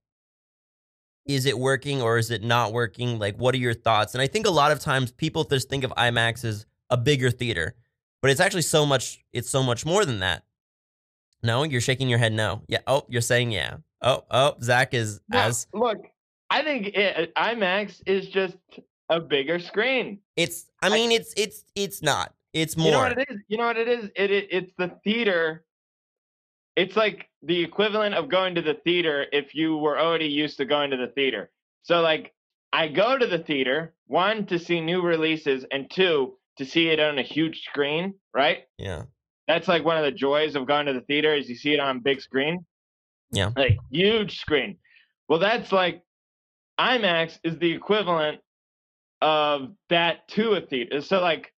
[1.27, 4.27] is it working or is it not working like what are your thoughts and I
[4.27, 7.75] think a lot of times people just think of IMAX as a bigger theater
[8.23, 10.45] but it's actually so much it's so much more than that
[11.43, 15.21] no you're shaking your head no yeah oh you're saying yeah oh oh zach is
[15.31, 15.99] No, as look,
[16.51, 18.57] I think it, IMAX is just
[19.09, 20.19] a bigger screen.
[20.37, 23.41] it's i mean it's it's it's not it's more You know what it is?
[23.49, 24.11] You know what it is?
[24.15, 25.65] It, it it's the theater.
[26.77, 30.65] It's like the equivalent of going to the theater if you were already used to
[30.65, 31.51] going to the theater.
[31.83, 32.33] So like
[32.73, 37.01] I go to the theater, one to see new releases and two to see it
[37.01, 38.65] on a huge screen, right?
[38.79, 39.03] yeah
[39.47, 41.81] That's like one of the joys of going to the theater is you see it
[41.81, 42.65] on big screen.
[43.31, 43.51] Yeah.
[43.57, 44.79] Like huge screen.
[45.29, 46.03] Well, that's like
[46.79, 48.41] IMAX is the equivalent
[49.21, 51.01] of that to a theater.
[51.01, 51.53] So like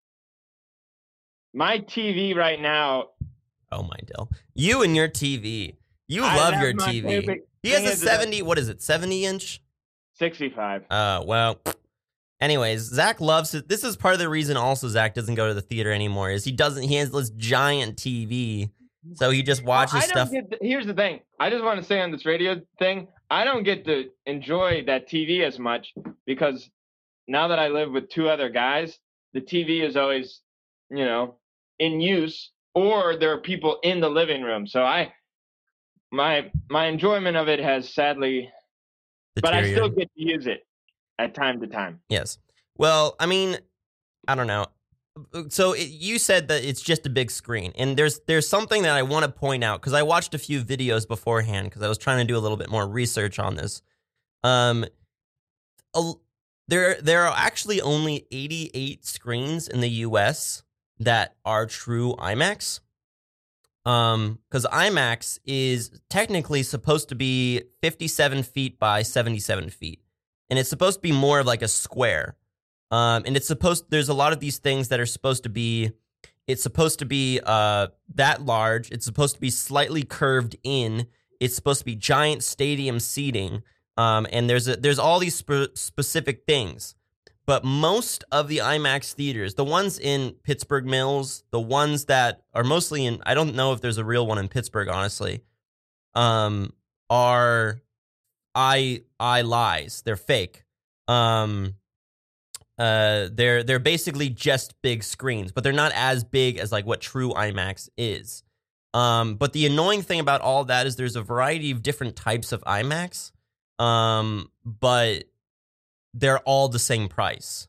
[1.53, 3.09] my TV right now,
[3.75, 5.75] oh my dill you and your tv
[6.07, 9.61] you I love your tv he has a 70 what is it 70 inch?
[10.13, 10.83] 65.
[10.89, 11.59] uh well
[12.39, 13.67] anyways zach loves it.
[13.67, 16.43] This is part of the reason also zach doesn't go to the theater anymore is
[16.45, 18.69] he doesn't he has this giant tv
[19.13, 20.31] so he just watches Well, I stuff.
[20.31, 21.19] Don't get the- here's the thing.
[21.39, 25.07] I just want to say on this radio thing, I don't get to enjoy that
[25.07, 25.93] TV as much
[26.25, 26.71] because
[27.27, 28.97] now that I live with two other guys,
[29.33, 30.41] the TV is always,
[30.89, 31.35] you know,
[31.77, 34.67] in use or there are people in the living room.
[34.67, 35.13] So I
[36.11, 38.51] my my enjoyment of it has sadly
[39.41, 40.65] but I still get to use it
[41.19, 41.99] at time to time.
[42.09, 42.37] Yes.
[42.77, 43.57] Well, I mean,
[44.27, 44.65] I don't know.
[45.49, 48.95] So it, you said that it's just a big screen, and there's there's something that
[48.95, 51.97] I want to point out because I watched a few videos beforehand because I was
[51.97, 53.81] trying to do a little bit more research on this.
[54.43, 54.85] Um,
[55.93, 56.13] a,
[56.67, 60.63] there there are actually only 88 screens in the U.S.
[60.99, 62.79] that are true IMAX.
[63.85, 70.01] Um, because IMAX is technically supposed to be 57 feet by 77 feet
[70.49, 72.35] and it's supposed to be more of like a square.
[72.91, 75.91] Um, and it's supposed there's a lot of these things that are supposed to be
[76.47, 78.91] it's supposed to be uh that large.
[78.91, 81.07] It's supposed to be slightly curved in.
[81.39, 83.63] It's supposed to be giant stadium seating.
[83.97, 86.95] Um, and there's a, there's all these spe- specific things.
[87.47, 92.63] But most of the IMAX theaters, the ones in Pittsburgh Mills, the ones that are
[92.63, 95.41] mostly in I don't know if there's a real one in Pittsburgh, honestly.
[96.15, 96.73] Um,
[97.09, 97.81] are
[98.55, 100.01] I I lies.
[100.03, 100.63] They're fake.
[101.07, 101.75] Um,
[102.79, 107.01] uh, they're they're basically just big screens, but they're not as big as like what
[107.01, 108.43] true IMAX is.
[108.93, 112.51] Um, but the annoying thing about all that is there's a variety of different types
[112.53, 113.31] of IMAX,
[113.77, 115.25] um, but
[116.15, 117.67] they're all the same price.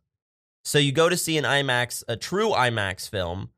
[0.65, 3.51] So you go to see an IMAX, a true IMAX film,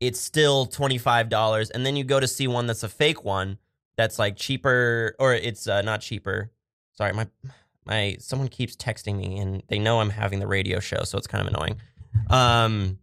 [0.00, 3.24] it's still twenty five dollars, and then you go to see one that's a fake
[3.24, 3.58] one
[3.96, 6.50] that's like cheaper, or it's uh, not cheaper.
[6.92, 7.26] Sorry, my
[7.84, 11.26] my someone keeps texting me and they know I'm having the radio show, so it's
[11.26, 11.76] kind of annoying.
[12.28, 12.98] Um,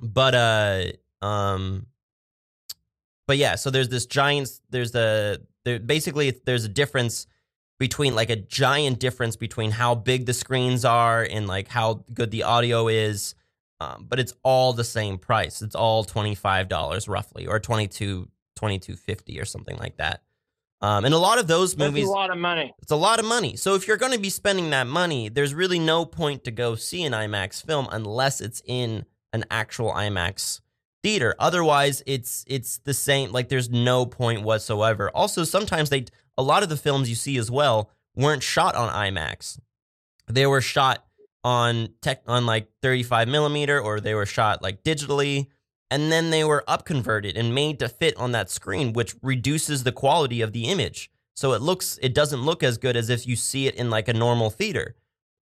[0.00, 0.84] but uh,
[1.24, 1.86] um,
[3.26, 4.50] but yeah, so there's this giant.
[4.70, 7.26] There's the there basically there's a difference
[7.78, 12.30] between like a giant difference between how big the screens are and like how good
[12.30, 13.34] the audio is.
[13.80, 15.60] Um, but it's all the same price.
[15.60, 20.22] It's all twenty five dollars roughly, or 22 2250 or something like that.
[20.80, 22.72] Um, and a lot of those That's movies, a lot of money.
[22.82, 23.56] it's a lot of money.
[23.56, 26.74] So if you're going to be spending that money, there's really no point to go
[26.74, 30.60] see an IMAX film unless it's in an actual IMAX
[31.02, 31.34] theater.
[31.38, 33.32] Otherwise, it's it's the same.
[33.32, 35.10] Like there's no point whatsoever.
[35.10, 36.04] Also, sometimes they
[36.36, 39.58] a lot of the films you see as well weren't shot on IMAX.
[40.26, 41.04] They were shot
[41.42, 45.48] on tech on like 35 millimeter, or they were shot like digitally
[45.90, 49.92] and then they were upconverted and made to fit on that screen which reduces the
[49.92, 51.10] quality of the image.
[51.36, 54.08] So it looks it doesn't look as good as if you see it in like
[54.08, 54.96] a normal theater.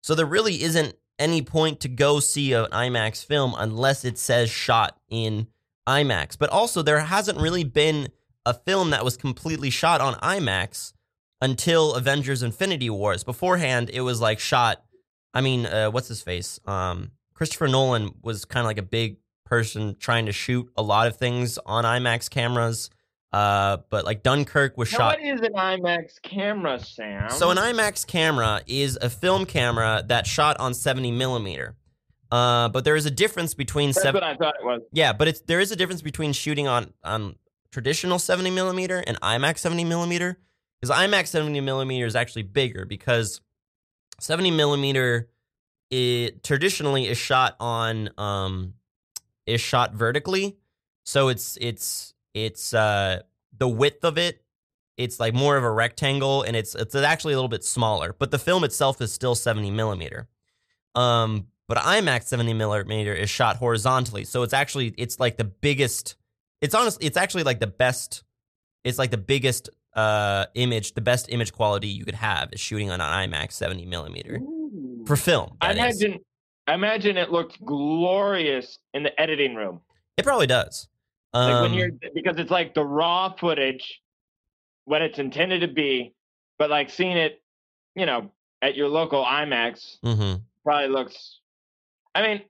[0.02, 4.48] So there really isn't any point to go see an IMAX film unless it says
[4.50, 5.48] shot in
[5.86, 6.38] IMAX.
[6.38, 8.08] But also there hasn't really been
[8.48, 10.92] a film that was completely shot on IMAX
[11.40, 14.82] until Avengers Infinity Wars beforehand it was like shot
[15.34, 19.18] I mean uh, what's his face um Christopher Nolan was kind of like a big
[19.44, 22.90] person trying to shoot a lot of things on IMAX cameras.
[23.32, 25.18] Uh, but like Dunkirk was Now, shot.
[25.20, 27.30] what is an IMAX camera, Sam?
[27.30, 31.76] So an IMAX camera is a film camera that's shot on 70 millimeter.
[32.30, 34.20] Uh, but there is a difference between That's seven.
[34.20, 34.82] what I thought it was.
[34.92, 37.36] Yeah, but it's there is a difference between shooting on on
[37.72, 40.38] traditional 70 millimeter and IMAX 70 millimeter.
[40.80, 43.40] Because IMAX 70 millimeter is actually bigger because
[44.20, 45.28] 70 millimeter
[45.90, 48.74] it traditionally is shot on um
[49.46, 50.56] is shot vertically.
[51.04, 53.22] So it's it's it's uh
[53.56, 54.42] the width of it
[54.96, 58.30] it's like more of a rectangle and it's it's actually a little bit smaller but
[58.30, 60.28] the film itself is still 70 millimeter
[60.94, 66.16] um but imax 70 millimeter is shot horizontally so it's actually it's like the biggest
[66.60, 68.24] it's honestly it's actually like the best
[68.84, 72.90] it's like the biggest uh image the best image quality you could have is shooting
[72.90, 74.40] on an imax 70 millimeter
[75.06, 76.02] for film I that is.
[76.02, 76.20] imagine.
[76.66, 79.80] I imagine it looked glorious in the editing room.
[80.16, 80.88] it probably does
[81.32, 84.02] Like um, when you're because it's like the raw footage
[84.88, 86.14] what it's intended to be,
[86.58, 87.42] but like seeing it,
[87.94, 88.30] you know,
[88.62, 90.40] at your local IMAX mhm.
[90.64, 91.40] probably looks.
[92.14, 92.42] I mean,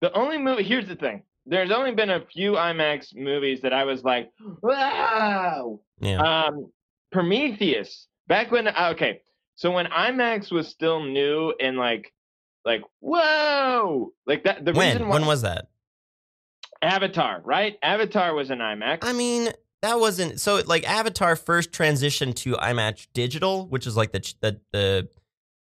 [0.00, 0.62] the only movie.
[0.62, 1.24] Here's the thing.
[1.46, 4.30] There's only been a few IMAX movies that I was like,
[4.62, 5.80] wow.
[6.00, 6.70] yeah Um,
[7.12, 8.08] Prometheus.
[8.28, 9.20] Back when okay,
[9.54, 12.12] so when IMAX was still new and like,
[12.64, 14.64] like whoa, like that.
[14.64, 15.68] The when reason why when was that
[16.82, 17.78] Avatar, right?
[17.82, 18.98] Avatar was an IMAX.
[19.02, 19.50] I mean,
[19.82, 20.60] that wasn't so.
[20.66, 25.08] Like Avatar first transitioned to IMAX digital, which is like the the the,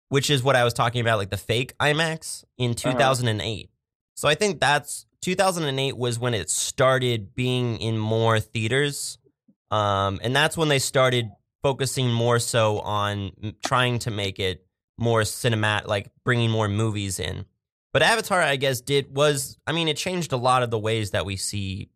[0.09, 2.91] which is what I was talking about, like the fake IMAX in Uh-huh.
[2.91, 3.69] 2008.
[4.15, 9.17] So I think that's 2008 was when it started being in more theaters,
[9.69, 11.29] um, and that's when they started
[11.61, 13.31] focusing more so on
[13.63, 14.65] trying to make it
[14.97, 17.45] more cinematic, like bringing more movies in.
[17.93, 21.11] But Avatar, I guess, did was I mean, it changed a lot of the ways
[21.11, 21.89] that we see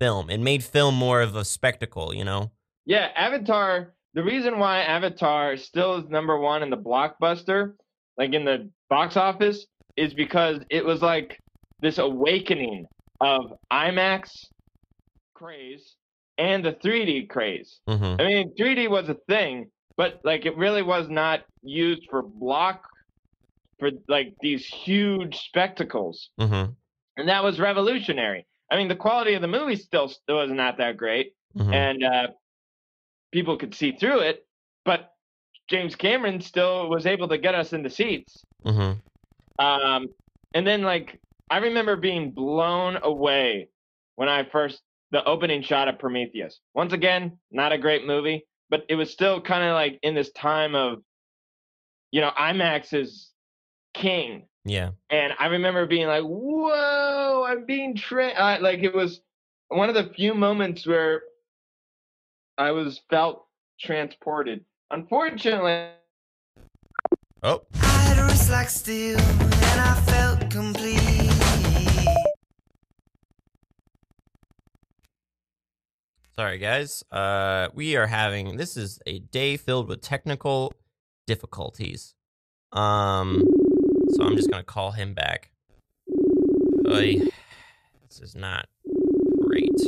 [0.00, 0.30] film.
[0.30, 2.50] It made film more of a spectacle, you know.
[2.84, 3.94] Yeah, Avatar.
[4.14, 7.74] The reason why Avatar still is number one in the blockbuster,
[8.16, 9.66] like in the box office,
[9.96, 11.38] is because it was like
[11.80, 12.86] this awakening
[13.20, 14.30] of IMAX
[15.34, 15.96] craze
[16.38, 17.80] and the 3D craze.
[17.88, 18.20] Mm-hmm.
[18.20, 22.82] I mean, 3D was a thing, but like it really was not used for block
[23.78, 26.72] for like these huge spectacles, Mm-hmm.
[27.16, 28.46] and that was revolutionary.
[28.70, 31.72] I mean, the quality of the movie still still was not that great Mm-hmm.
[31.72, 32.26] and uh,
[33.32, 34.44] people could see through it.
[34.84, 35.10] But
[35.68, 38.42] James Cameron still was able to get us into seats.
[38.64, 38.92] hmm
[39.58, 40.08] Um,
[40.54, 41.18] and then like
[41.50, 43.68] I remember being blown away
[44.16, 46.60] when I first the opening shot of Prometheus.
[46.74, 50.30] Once again, not a great movie, but it was still kind of like in this
[50.32, 51.02] time of,
[52.10, 53.30] you know, IMAX is
[53.94, 54.90] king, Yeah.
[55.08, 59.20] and I remember being like, "Whoa, I'm being tra-" uh, Like it was
[59.68, 61.22] one of the few moments where
[62.58, 63.46] I was felt
[63.80, 64.64] transported.
[64.90, 65.88] Unfortunately,
[67.42, 71.07] Oh, I had a wrist like steel, and I felt complete.
[76.38, 77.02] Sorry guys.
[77.10, 80.72] Uh, we are having this is a day filled with technical
[81.26, 82.14] difficulties.
[82.70, 83.42] Um,
[84.10, 85.50] so I'm just gonna call him back.
[86.86, 87.22] Oy,
[88.06, 88.68] this is not
[89.40, 89.80] great.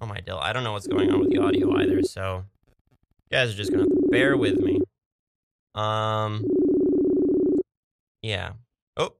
[0.00, 2.02] Oh my dill, I don't know what's going on with the audio either.
[2.04, 2.42] So
[3.30, 4.80] you guys are just gonna have to bear with me.
[5.74, 6.46] Um,
[8.22, 8.52] yeah.
[8.96, 9.12] Oh,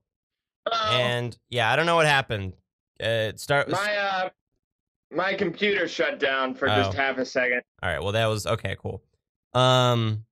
[0.65, 2.55] uh, and yeah, I don't know what happened.
[2.99, 3.69] Uh, start.
[3.69, 4.31] my uh,
[5.11, 6.97] my computer shut down for just Oh.
[6.97, 7.63] half a second.
[7.83, 8.03] All right.
[8.03, 8.77] Well, that was okay.
[8.81, 9.03] Cool.
[9.55, 10.25] Um,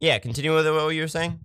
[0.00, 0.18] yeah.
[0.18, 1.38] Continue with what you were saying.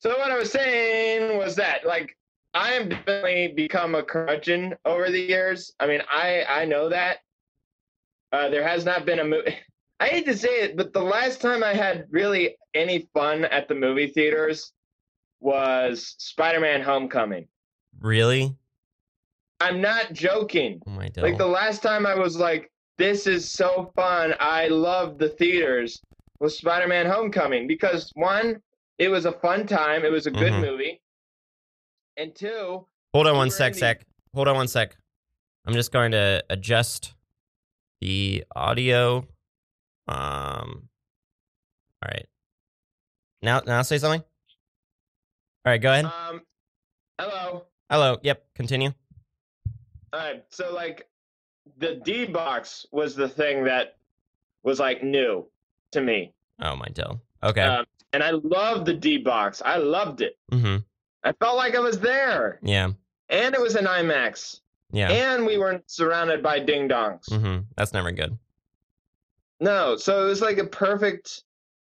[0.00, 2.16] So what I was saying was that like
[2.54, 5.72] I have definitely become a curmudgeon over the years.
[5.80, 7.18] I mean, I I know that.
[8.32, 9.56] Uh, there has not been a movie.
[10.00, 13.66] I hate to say it, but the last time I had really any fun at
[13.68, 14.72] the movie theaters
[15.40, 17.48] was Spider-Man: Homecoming.
[18.00, 18.54] Really?
[19.60, 20.80] I'm not joking.
[20.86, 21.24] Oh my dill.
[21.24, 24.34] Like the last time I was like, "This is so fun!
[24.40, 26.00] I love the theaters."
[26.40, 28.60] Was Spider-Man: Homecoming because one,
[28.98, 30.04] it was a fun time.
[30.04, 30.60] It was a good Mhm.
[30.60, 31.00] movie,
[32.18, 33.72] and two, Hold on one sec.
[33.72, 34.02] the- Sec.
[34.34, 34.96] Hold on one sec.
[35.64, 37.14] I'm just going to adjust
[38.02, 39.26] the audio.
[40.08, 40.88] Um.
[42.02, 42.26] All right.
[43.42, 44.20] Now, now say something.
[44.20, 44.26] All
[45.72, 45.80] right.
[45.80, 46.04] Go ahead.
[46.04, 46.42] um,
[47.18, 47.66] hello.
[47.90, 48.18] Hello.
[48.22, 48.46] Yep.
[48.54, 48.92] Continue.
[50.16, 51.06] All right, so like
[51.76, 53.96] the D box was the thing that
[54.62, 55.46] was like new
[55.92, 57.20] to me, Oh my dill.
[57.42, 57.60] Okay.
[57.60, 59.60] um, and I loved the D box.
[59.62, 60.38] I loved it.
[60.50, 60.78] mm-hmm.
[61.22, 62.92] I felt like I was there, Yeah.
[63.28, 64.60] and it was an IMAX,
[64.90, 65.10] Yeah.
[65.10, 67.28] and we weren't surrounded by ding dongs.
[67.28, 67.64] mm-hmm.
[67.76, 68.38] That's never good.
[69.60, 71.42] No, so it was like a perfect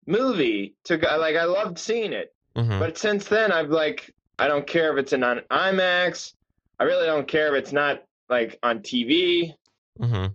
[0.07, 1.15] movie to go.
[1.19, 2.79] Like I loved seeing it, Mm-hmm.
[2.79, 5.21] but since then I've like I don't care if it's an
[5.51, 6.33] IMAX.
[6.81, 9.55] I really don't care if it's not like on TV.
[10.01, 10.33] Mm-hmm.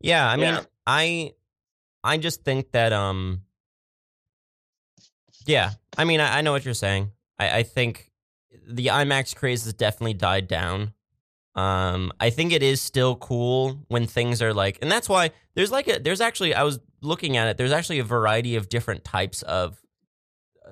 [0.00, 0.62] Yeah, I mean, Yeah.
[0.86, 1.32] I,
[2.02, 3.42] I just think that, um,
[5.46, 7.10] yeah, I mean, I, I know what you're saying.
[7.38, 8.10] I, I think
[8.66, 10.92] the IMAX craze has definitely died down.
[11.54, 15.70] Um, I think it is still cool when things are like, and that's why there's
[15.70, 19.04] like a, there's actually, I was looking at it, there's actually a variety of different
[19.04, 19.78] types of,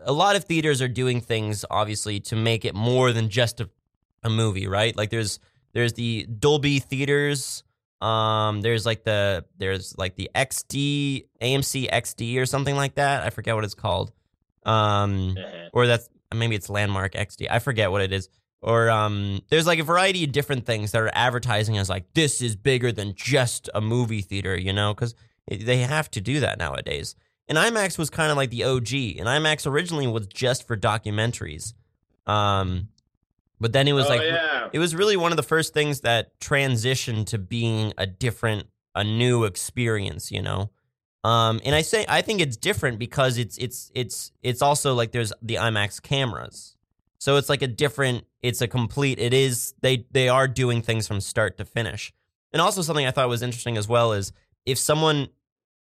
[0.02, 3.68] a lot of theaters are doing things obviously to make it more than just a,
[4.22, 4.96] a movie, right?
[4.96, 5.38] Like there's,
[5.72, 7.64] there's the Dolby theaters,
[8.00, 13.22] um, there's like the there's like the XD AMC XD or something like that.
[13.22, 14.12] I forget what it's called.
[14.64, 15.36] Um,
[15.72, 17.48] or that's maybe it's Landmark XD.
[17.50, 18.28] I forget what it is.
[18.62, 22.42] Or um, there's like a variety of different things that are advertising as like this
[22.42, 25.14] is bigger than just a movie theater, you know, because
[25.48, 27.14] they have to do that nowadays.
[27.48, 31.74] And IMAX was kind of like the OG, and IMAX originally was just for documentaries.
[32.26, 32.88] Um,
[33.60, 36.00] but then it was oh like yeah, it was really one of the first things
[36.00, 40.70] that transitioned to being a different a new experience you know?
[41.22, 45.12] Um and i say i think it's different because it's it's it's it's also like
[45.12, 46.76] there's the imax cameras.
[47.18, 51.06] So it's like a different it's a complete it is they they are doing things
[51.06, 52.12] from start to finish.
[52.52, 54.32] And also something i thought was interesting as well is
[54.64, 55.28] if someone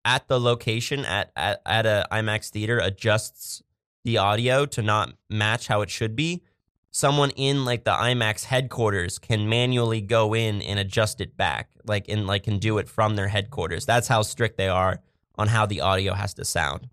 [0.05, 3.63] at the location at at, at a imax theater adjusts
[4.05, 6.43] the audio to not match how it should be
[6.91, 12.09] someone in like the IMAX headquarters can manually go in and adjust it back, like
[12.09, 13.87] and like can do it from their headquarters.
[13.87, 15.01] That's how strict they are
[15.37, 16.89] on how the audio has to sound.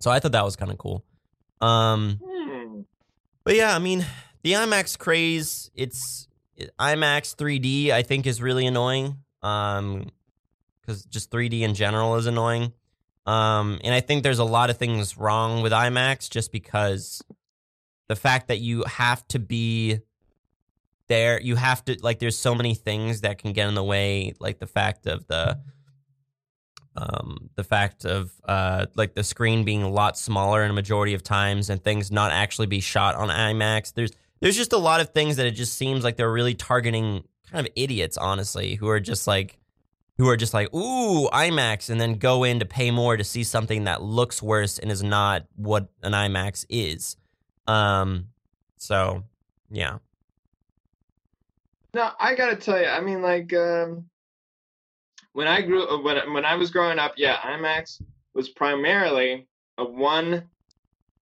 [0.00, 1.04] So I thought that was kind of cool.
[1.60, 2.80] Um, Hmm.
[3.44, 4.04] but yeah, I mean,
[4.42, 6.28] the IMAX craze, it's
[6.78, 7.90] IMAX 3D.
[7.92, 9.18] I think is really annoying.
[9.42, 10.10] Um,
[10.80, 12.72] because just 3D in general is annoying.
[13.24, 17.22] Um, and I think there's a lot of things wrong with IMAX just because
[18.12, 19.98] the fact that you have to be
[21.08, 22.18] there, you have to like.
[22.18, 25.58] There's so many things that can get in the way, like the fact of the
[26.94, 31.14] um, the fact of uh, like the screen being a lot smaller in a majority
[31.14, 33.94] of times and things not actually be shot on IMAX.
[33.94, 37.24] There's there's just a lot of things that it just seems like they're really targeting
[37.50, 39.58] kind of idiots, honestly, who are just like
[40.18, 43.42] who are just like, ooh, IMAX, and then go in to pay more to see
[43.42, 47.16] something that looks worse and is not what an IMAX is.
[47.66, 48.26] Um,
[48.76, 49.22] so
[49.70, 49.98] yeah,
[51.94, 54.06] No, I gotta tell you, I mean, like, um,
[55.32, 58.02] when I grew, uh, when when I was growing up, yeah, IMAX
[58.34, 59.46] was primarily
[59.78, 60.44] a one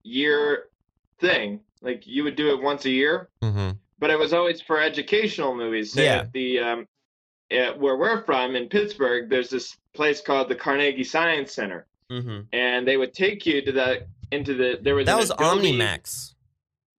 [0.02, 0.64] year
[1.20, 1.60] thing.
[1.80, 3.70] Like you would do it once a year, mm-hmm.
[3.98, 5.92] but it was always for educational movies.
[5.92, 6.26] Say Yeah.
[6.32, 6.88] the um,
[7.50, 12.40] at where we're from in Pittsburgh, there's this place called the Carnegie Science Center, Mm-hmm.
[12.54, 16.34] and they would take you to the into the there was that was Adobe- OmniMax.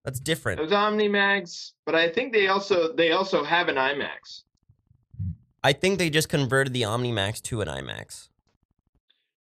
[0.05, 0.59] That's different.
[0.59, 4.43] It was OmniMax, but I think they also they also have an IMAX.
[5.63, 8.29] I think they just converted the OmniMax to an IMAX.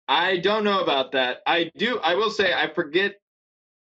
[0.09, 1.43] I don't know about that.
[1.47, 1.99] I do.
[1.99, 3.21] I will say I forget.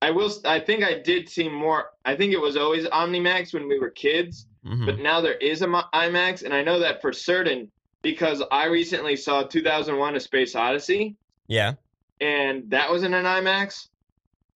[0.02, 0.32] I will.
[0.46, 1.92] I think I did see more.
[2.04, 4.86] I think it was always OmniMax when we were kids, Mhm.
[4.86, 7.72] but now there is a IMAX, and I know that for certain
[8.02, 11.16] because I recently saw 2001: A Space Odyssey,
[11.48, 11.74] Yeah.
[12.22, 13.88] And that was in an IMAX.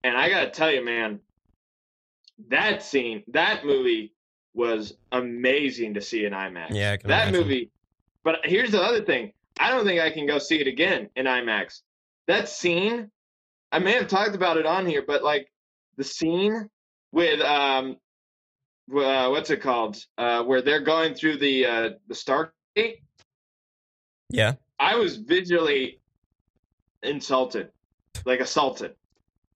[0.03, 1.19] And I gotta tell you, man,
[2.47, 4.13] that scene, that movie
[4.53, 6.69] was amazing to see in IMAX.
[6.71, 7.33] Yeah, that imagine.
[7.33, 7.71] movie.
[8.23, 11.25] But here's the other thing: I don't think I can go see it again in
[11.25, 11.81] IMAX.
[12.27, 13.11] That scene,
[13.71, 15.51] I may have talked about it on here, but like
[15.97, 16.69] the scene
[17.11, 17.97] with um,
[18.95, 19.97] uh, what's it called?
[20.17, 23.01] Uh, where they're going through the uh, the Stargate.
[24.29, 24.53] Yeah.
[24.79, 25.98] I was visually
[27.03, 27.69] insulted,
[28.25, 28.95] like assaulted.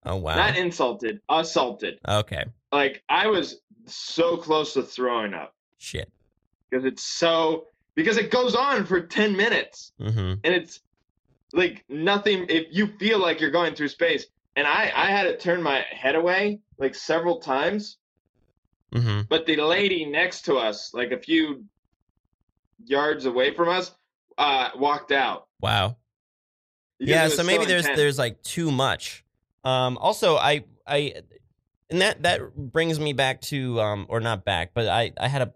[0.05, 0.35] Oh wow.
[0.35, 1.99] Not insulted, assaulted.
[2.07, 2.43] okay.
[2.71, 6.11] Like I was so close to throwing up Shit.
[6.69, 10.33] because it's so because it goes on for 10 minutes Mm-hmm.
[10.43, 10.79] and it's
[11.53, 14.25] like nothing if you feel like you're going through space
[14.55, 17.97] and I I had to turn my head away like several times
[18.93, 19.21] Mm-hmm.
[19.29, 21.63] but the lady next to us like a few
[22.85, 23.91] yards away from us
[24.37, 25.97] uh walked out Wow.
[26.99, 27.97] Yeah so maybe there's intense.
[27.97, 29.23] there's like too much.
[29.63, 31.13] Um also i i
[31.89, 35.41] and that that brings me back to um or not back but i i had
[35.43, 35.53] a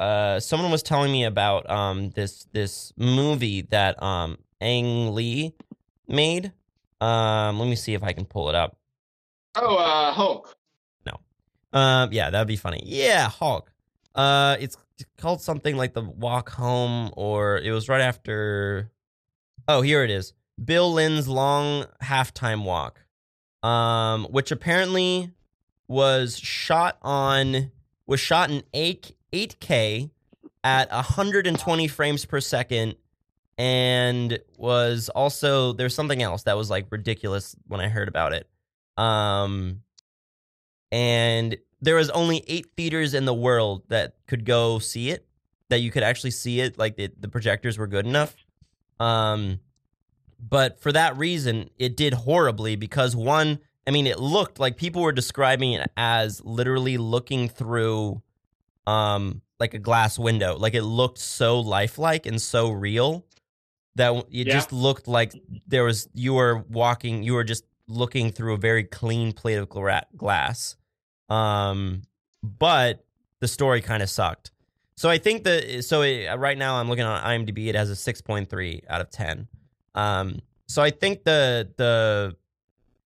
[0.00, 5.54] uh someone was telling me about um this this movie that um ang lee
[6.08, 6.52] made.
[7.00, 8.76] Um let me see if i can pull it up.
[9.56, 10.56] Oh uh Hulk.
[11.06, 11.20] No.
[11.78, 12.82] um yeah that'd be funny.
[12.84, 13.70] Yeah hulk.
[14.14, 14.76] Uh it's
[15.16, 18.90] called something like the walk home or it was right after
[19.68, 20.32] oh here it is
[20.62, 23.00] Billy Lynn's long halftime walk
[23.62, 25.30] um which apparently
[25.88, 27.70] was shot on
[28.06, 30.10] was shot in 8 8k
[30.62, 32.96] at 120 frames per second
[33.56, 38.48] and was also there's something else that was like ridiculous when i heard about it.
[38.96, 39.80] Um
[40.92, 45.26] and there was only eight theaters in the world that could go see it
[45.68, 48.34] that you could actually see it like the, the projectors were good enough.
[49.00, 49.60] Um
[50.48, 55.02] but for that reason it did horribly because one i mean it looked like people
[55.02, 58.20] were describing it as literally looking through
[58.86, 60.56] um like a glass window.
[60.58, 63.24] Like it looked so lifelike and so real
[63.94, 64.52] that it Yeah.
[64.54, 65.32] just looked like
[65.66, 69.68] there was you were walking you were just looking through a very clean plate of
[69.68, 70.76] glass.
[71.28, 72.02] Um
[72.42, 73.04] but
[73.40, 74.50] the story kind of sucked.
[74.96, 77.94] So i think that so it, right now i'm looking on imdb it has a
[77.94, 79.48] 6.3 out of 10
[79.94, 82.36] um so i think the the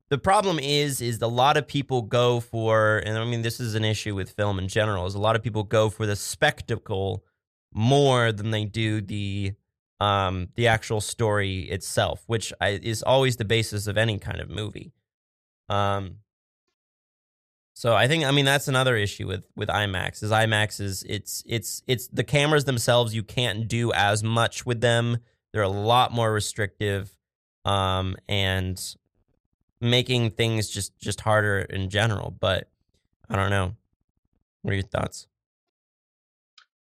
[0.10, 3.76] the problem is is a lot of people go for and i mean this is
[3.76, 7.24] an issue with film in general is a lot of people go for the spectacle
[7.74, 9.54] more than they do the
[10.00, 14.50] um the actual story itself which I, is always the basis of any kind of
[14.50, 14.94] movie.
[15.70, 16.18] Um
[17.74, 21.44] so i think i mean that's another issue with with imax is imax is it's
[21.46, 25.18] it's it's the cameras themselves you can't do as much with them
[25.52, 27.12] they're a lot more restrictive
[27.66, 28.96] um and
[29.82, 32.70] making things just just harder in general but
[33.30, 33.76] i don't know
[34.62, 35.28] what are your thoughts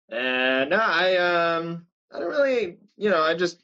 [0.08, 3.62] And no, I um, I don't really, you know, I just,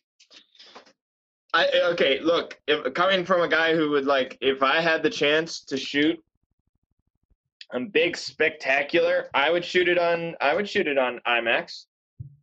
[1.54, 2.20] I okay.
[2.20, 5.76] Look, if coming from a guy who would like, if I had the chance to
[5.76, 6.18] shoot
[7.70, 11.86] a big spectacular, I would shoot it on, I would shoot it on IMAX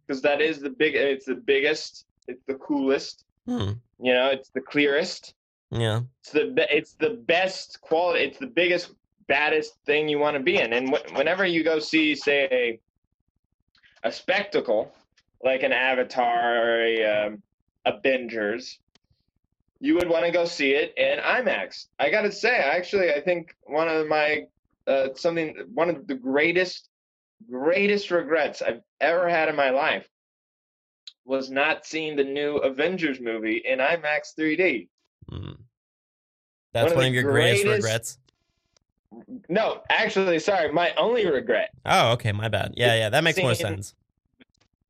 [0.07, 3.71] because that is the big, it's the biggest, it's the coolest, hmm.
[3.99, 5.33] you know, it's the clearest,
[5.71, 8.91] yeah it's the, it's the best quality, it's the biggest,
[9.27, 12.79] baddest thing you want to be in, and wh- whenever you go see, say, a
[14.07, 14.93] a spectacle
[15.43, 17.41] like an Avatar or a um,
[17.85, 18.79] Avengers,
[19.79, 21.87] you would want to go see it in IMAX.
[21.97, 24.45] I got to say, actually, I think one of my
[24.87, 26.89] uh, something one of the greatest
[27.49, 30.09] greatest regrets I've ever had in my life
[31.29, 34.87] was not seeing the new Avengers movie in IMAX 3D.
[35.31, 35.57] Mm.
[36.73, 38.17] That's One of one of your greatest greatest- regrets.
[39.47, 41.69] No, actually, sorry, my only regret.
[41.85, 42.73] Oh, okay, my bad.
[42.77, 43.93] Yeah, yeah, that makes more sense.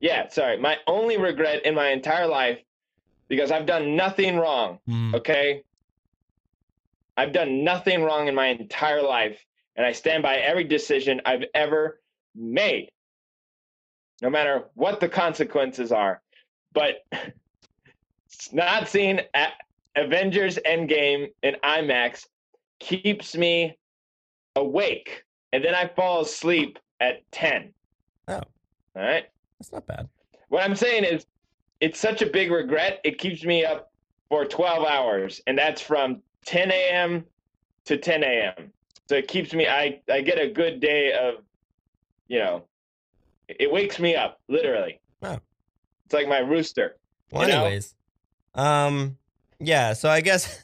[0.00, 2.58] Yeah, sorry, my only regret in my entire life
[3.28, 4.78] because I've done nothing wrong.
[4.88, 5.14] Mm.
[5.14, 5.62] Okay,
[7.16, 9.38] I've done nothing wrong in my entire life,
[9.76, 12.00] and I stand by every decision I've ever
[12.34, 12.90] made,
[14.22, 16.20] no matter what the consequences are.
[16.72, 17.04] But
[18.52, 19.52] not seeing A-
[19.96, 22.26] Avengers Endgame in IMAX
[22.78, 23.76] keeps me
[24.56, 27.72] awake, and then I fall asleep at ten.
[28.28, 28.34] Oh.
[28.34, 28.42] all
[28.94, 29.24] right.
[29.58, 30.08] That's not bad.
[30.48, 31.26] What I'm saying is,
[31.80, 33.00] it's such a big regret.
[33.04, 33.90] It keeps me up
[34.28, 37.24] for 12 hours, and that's from 10 a.m.
[37.84, 38.72] to 10 a.m.
[39.08, 39.66] So it keeps me.
[39.66, 41.42] I I get a good day of,
[42.28, 42.64] you know,
[43.48, 45.00] it wakes me up literally.
[45.22, 45.38] Oh.
[46.10, 46.96] It's like my rooster.
[47.30, 47.64] Well, You know?
[47.66, 47.94] anyways,
[48.56, 49.16] um,
[49.60, 49.92] yeah.
[49.92, 50.60] So I guess,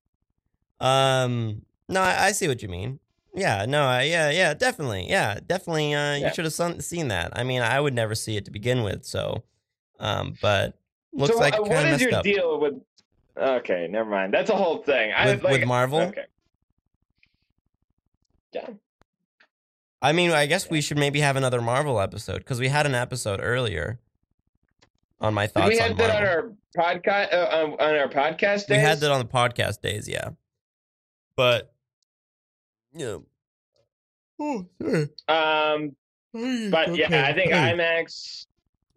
[0.80, 2.98] um, no, I, I see what you mean.
[3.34, 5.92] Yeah, no, I, yeah, yeah, definitely, yeah, definitely.
[5.92, 7.38] Uh, you should have seen that.
[7.38, 9.04] I mean, I would never see it to begin with.
[9.04, 9.44] So,
[9.98, 10.78] um, but
[11.12, 12.80] looks so like uh, what is your up deal with?
[13.36, 14.32] Okay, never mind.
[14.32, 15.12] That's a whole thing.
[15.14, 16.00] I with, like with Marvel.
[16.00, 16.24] Okay.
[18.54, 18.70] Yeah.
[20.00, 22.94] I mean, I guess we should maybe have another Marvel episode because we had an
[22.94, 23.98] episode earlier
[25.20, 27.32] on my Did thoughts we had that on our podcast?
[27.32, 28.70] Uh, on, on our podcast days?
[28.70, 30.30] We had that on the podcast days, yeah.
[31.36, 31.72] But
[32.92, 33.18] yeah.
[34.40, 34.66] Oh.
[35.28, 35.96] Um,
[36.32, 37.72] but yeah, I think Okay.
[37.74, 38.46] IMAX.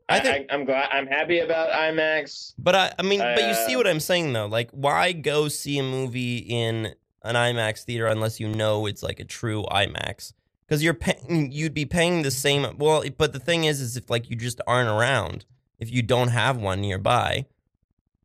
[0.10, 0.90] I think- I, am glad.
[0.92, 2.54] I'm happy about IMAX.
[2.58, 4.46] But I, I mean, but you see Uh, what I'm saying though.
[4.46, 6.94] Like, why go see a movie in
[7.24, 10.34] an IMAX theater unless you know it's like a true IMAX?
[10.68, 12.78] Because you're paying, you'd be paying the same.
[12.78, 15.46] Well, but the thing is, is if like you just aren't around,
[15.80, 17.46] if you don't have one nearby,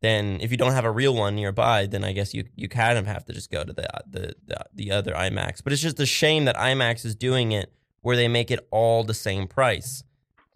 [0.01, 2.97] then if you don't have a real one nearby, then I guess you you kind
[2.97, 5.63] of have to just go to the the the, the other IMAX.
[5.63, 9.03] But it's just a shame that IMAX is doing it where they make it all
[9.03, 10.03] the same price.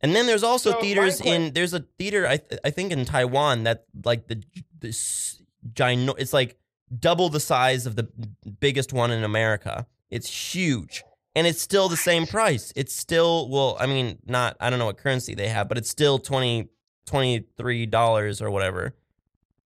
[0.01, 3.05] And then there's also So, theaters in there's a theater I th- I think in
[3.05, 4.43] Taiwan that like the
[4.79, 5.41] this
[5.73, 6.57] gino it's like
[6.99, 8.07] double the size of the
[8.59, 9.87] biggest one in America.
[10.09, 11.03] It's huge.
[11.35, 12.71] And it's still the same price.
[12.75, 15.89] It's still well, I mean, not I don't know what currency they have, but it's
[15.89, 16.69] still 20
[17.05, 18.95] $23 or whatever.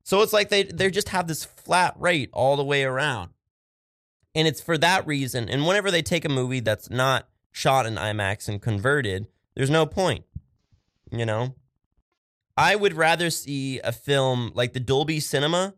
[0.03, 3.31] So it's like they they just have this flat rate all the way around.
[4.33, 5.49] And it's for that reason.
[5.49, 9.85] And whenever they take a movie that's not shot in IMAX and converted, there's no
[9.85, 10.23] point.
[11.11, 11.55] You know?
[12.55, 15.75] I would rather see a film like the Dolby Cinema.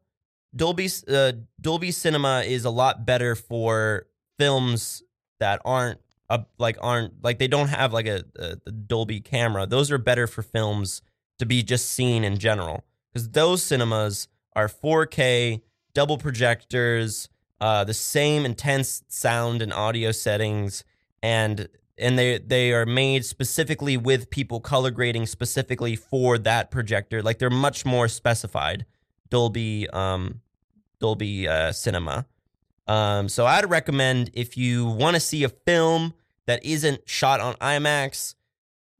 [0.55, 4.07] Dolby uh, Dolby Cinema is a lot better for
[4.37, 5.03] films
[5.39, 5.99] that aren't
[6.29, 9.65] uh, like aren't like they don't have like a, a, the Dolby camera.
[9.65, 11.01] Those are better for films
[11.39, 15.61] to be just seen in general because those cinemas are 4K,
[15.93, 17.29] double projectors,
[17.59, 20.83] uh, the same intense sound and audio settings,
[21.21, 21.67] and
[21.97, 27.21] and they they are made specifically with people color grading specifically for that projector.
[27.21, 28.85] Like they're much more specified.
[29.29, 30.41] Dolby um,
[30.99, 32.25] Dolby uh, Cinema.
[32.87, 36.13] Um, so I'd recommend if you want to see a film
[36.47, 38.33] that isn't shot on IMAX,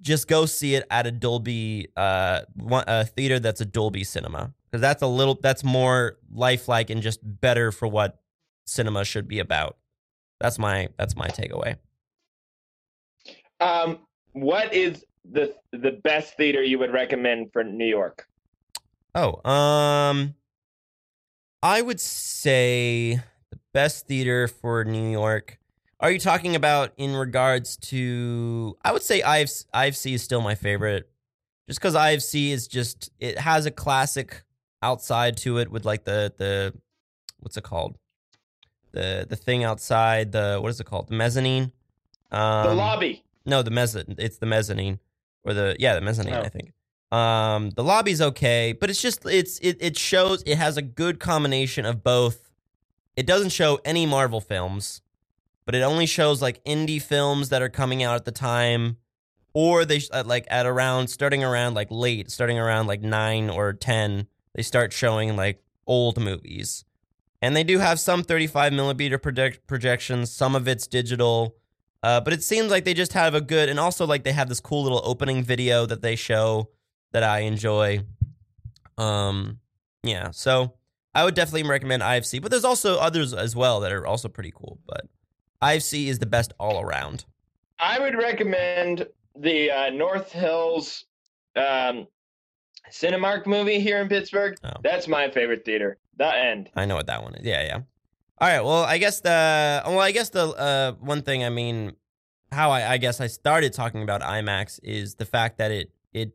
[0.02, 4.54] just go see it at a Dolby uh, one, a theater that's a Dolby Cinema
[4.70, 8.20] because that's a little that's more lifelike and just better for what
[8.66, 9.78] cinema should be about.
[10.40, 11.78] That's my that's my takeaway.
[13.60, 14.00] Um,
[14.34, 18.28] what is the the best theater you would recommend for New York?
[19.16, 20.36] Oh, um,
[21.62, 23.20] I would say
[23.50, 25.58] the best theater for New York.
[26.00, 28.78] Are you talking about in regards to?
[28.84, 31.10] I would say IFC, IFC is still my favorite,
[31.68, 34.44] just because IFC is just it has a classic
[34.82, 36.74] outside to it with like the the
[37.40, 37.98] what's it called
[38.92, 41.74] the the thing outside the what is it called the mezzanine
[42.32, 43.24] um, the lobby.
[43.46, 44.16] no, the mezzanine.
[44.18, 45.00] It's the mezzanine,
[45.44, 46.36] or the yeah, the mezzanine.
[46.36, 46.42] Oh.
[46.42, 46.74] I think.
[47.12, 51.20] Um, the lobby's okay, but it's just it's it it shows it has a good
[51.20, 52.52] combination of both.
[53.16, 55.02] It doesn't show any Marvel films,
[55.70, 58.98] but it only shows like indie films that are coming out at the time,
[59.54, 63.74] or they at like at around starting around like late, starting around like nine or
[63.74, 66.86] ten, they start showing like old movies,
[67.40, 70.32] and they do have some thirty-five millimeter project- projections.
[70.32, 71.56] Some of it's digital.
[72.02, 74.50] Uh, but it seems like they just have a good, and also like they have
[74.50, 76.72] this cool little opening video that they show
[77.12, 78.02] that I enjoy.
[78.98, 79.60] Um,
[80.02, 80.74] yeah, so
[81.14, 84.52] I would definitely recommend IFC, but there's also others as well that are also pretty
[84.52, 84.80] cool.
[84.88, 85.06] But
[85.62, 87.26] IFC is the best all around.
[87.80, 91.06] I would recommend the uh, North Hills
[91.56, 92.08] um,
[92.92, 94.58] Cinemark movie here in Pittsburgh.
[94.64, 94.72] Oh.
[94.84, 95.98] That's my favorite theater.
[96.18, 96.70] The end.
[96.76, 97.46] I know what that one is.
[97.46, 97.80] Yeah, yeah.
[98.42, 98.62] All right.
[98.62, 101.94] Well, I guess the well, I guess the uh, one thing I mean,
[102.52, 106.34] how I, I guess I started talking about IMAX is the fact that it it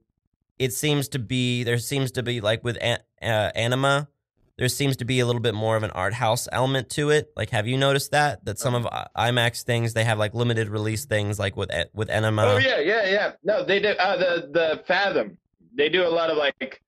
[0.59, 4.09] it seems to be there seems to be like with an, uh, Anima,
[4.57, 7.33] there seems to be a little bit more of an art house element to it.
[7.37, 8.87] Like, have you noticed that that some of
[9.17, 12.45] IMAX things they have like limited release things like with A- with Anima?
[12.45, 13.33] oh yeah, yeah, yeah.
[13.43, 15.37] No, they do uh, the the Fathom.
[15.75, 16.81] They do a lot of like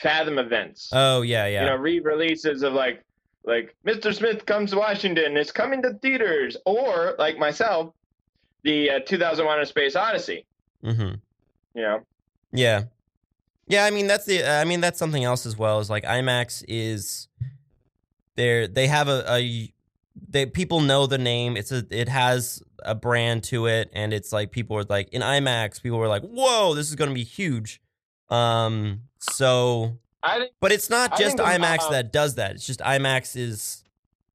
[0.00, 0.90] Fathom events.
[0.92, 1.60] Oh yeah, yeah.
[1.62, 3.04] You know, re-releases of like
[3.44, 4.12] like Mr.
[4.12, 7.94] Smith comes to Washington is coming to theaters, or like myself,
[8.64, 10.44] the uh, 2001: A Space Odyssey.
[10.84, 11.14] mm-hmm.
[11.74, 12.00] You know,
[12.52, 12.84] Yeah.
[13.68, 15.80] Yeah, I mean that's the I mean that's something else as well.
[15.80, 17.28] Is like IMAX is
[18.36, 19.72] they're they have a, a
[20.28, 21.56] they people know the name.
[21.56, 25.22] It's a it has a brand to it and it's like people are like in
[25.22, 27.80] IMAX people were like, "Whoa, this is going to be huge."
[28.30, 32.52] Um so I think but it's not just IMAX uh, that does that.
[32.52, 33.84] It's just IMAX is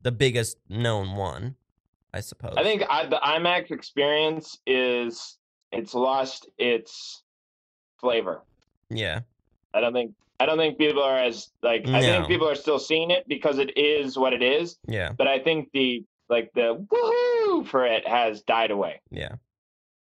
[0.01, 1.55] the biggest known one,
[2.13, 2.55] I suppose.
[2.57, 5.37] I think I, the IMAX experience is
[5.71, 7.23] it's lost its
[7.99, 8.41] flavor.
[8.91, 9.21] Yeah.
[9.73, 12.79] I don't think I don't think people are as like I think people are still
[12.79, 15.11] seeing it because it is what it is, Yeah.
[15.17, 19.01] but I think the like the woohoo for it has died away.
[19.11, 19.33] Yeah.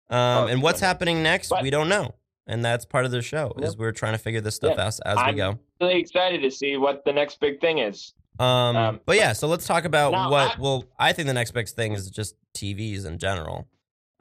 [0.10, 1.50] Um, and what's happening next?
[1.50, 2.16] But- we don't know,
[2.48, 3.54] and that's part of the show.
[3.58, 4.86] Is we're trying to figure this stuff Yeah.
[4.88, 5.60] out as we I'm- go.
[5.82, 8.14] Really excited to see what the next big thing is.
[8.40, 10.58] Um, um, but yeah, so let's talk about Now, what.
[10.58, 13.68] I- well, I think the next big thing is just TVs in general.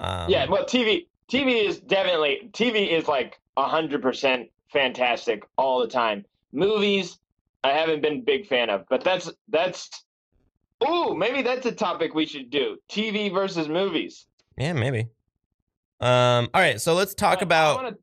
[0.01, 5.89] Um, yeah, well, TV TV is definitely TV is like hundred percent fantastic all the
[5.89, 6.25] time.
[6.53, 7.19] Movies,
[7.65, 9.91] I haven't been a big fan of, but that's that's.
[10.89, 14.27] Ooh, maybe that's a topic we should do: TV versus movies.
[14.57, 15.09] yeah, maybe.
[16.01, 17.97] Um, all right, so let's talk I about wanna-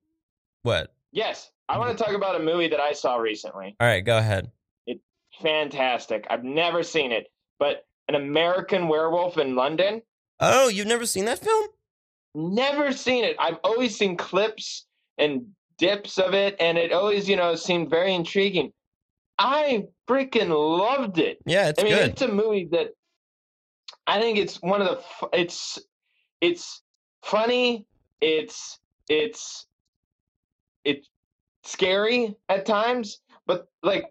[0.63, 0.93] what.
[1.11, 3.75] yes, I want to talk about a movie that I saw recently.
[3.79, 4.51] All right, go ahead.
[4.85, 5.01] It's
[5.41, 6.27] fantastic.
[6.29, 7.27] I've never seen it,
[7.57, 10.01] but an American Werewolf in London.
[10.41, 11.67] Oh, you've never seen that film?
[12.33, 13.37] Never seen it.
[13.39, 14.85] I've always seen clips
[15.17, 15.45] and
[15.77, 18.71] dips of it, and it always, you know, seemed very intriguing.
[19.37, 21.39] I freaking loved it.
[21.45, 22.09] Yeah, it's I mean, good.
[22.11, 22.91] it's a movie that
[24.07, 25.29] I think it's one of the.
[25.37, 25.79] It's
[26.41, 26.81] it's
[27.23, 27.85] funny.
[28.21, 29.67] It's it's
[30.83, 31.09] it's
[31.63, 34.05] scary at times, but like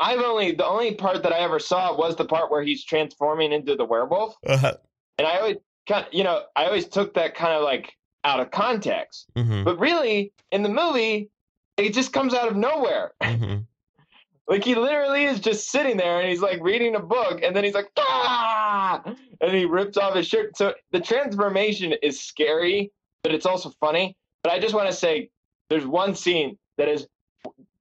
[0.00, 3.52] I've only the only part that I ever saw was the part where he's transforming
[3.52, 4.74] into the werewolf, Uh-huh.
[5.18, 5.56] and I always
[5.88, 7.92] kind you know I always took that kind of like
[8.26, 11.30] out of context, hmm but really in the movie
[11.76, 13.12] it just comes out of nowhere.
[13.22, 13.58] hmm
[14.48, 17.64] Like he literally is just sitting there and he's like reading a book and then
[17.64, 19.02] he's like ah
[19.40, 20.56] and he rips off his shirt.
[20.56, 24.16] So the transformation is scary, but it's also funny.
[24.42, 25.30] But I just want to say
[25.70, 27.06] there's one scene that is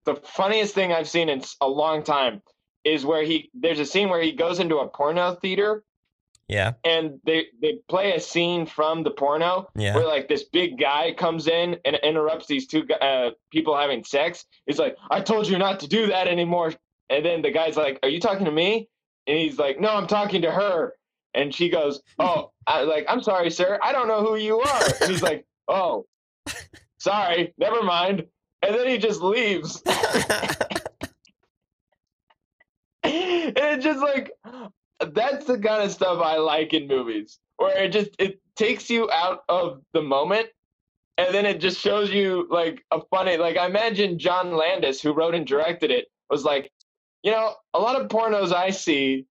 [0.05, 2.41] the funniest thing I've seen in a long time
[2.83, 5.83] is where he there's a scene where he goes into a porno theater
[6.47, 9.95] Yeah, and they they play a scene from the porno yeah.
[9.95, 14.45] where like this big guy comes in and interrupts these two uh, people having sex.
[14.67, 16.73] He's like, "I told you not to do that anymore."
[17.09, 18.87] And then the guy's like, "Are you talking to me?"
[19.25, 20.93] And he's like, "No, I'm talking to her."
[21.33, 23.79] And she goes, "Oh, I, like I'm sorry, sir.
[23.81, 26.05] I don't know who you are." And he's like, "Oh,
[26.99, 28.25] sorry, never mind."
[28.61, 29.81] And then he just leaves.
[33.05, 34.31] and it's just like
[34.99, 39.09] that's the kind of stuff I like in movies, where it just it takes you
[39.11, 40.47] out of the moment,
[41.17, 43.37] and then it just shows you like a funny.
[43.37, 46.71] Like I imagine John Landis, who wrote and directed it, was like,
[47.23, 49.25] you know, a lot of pornos I see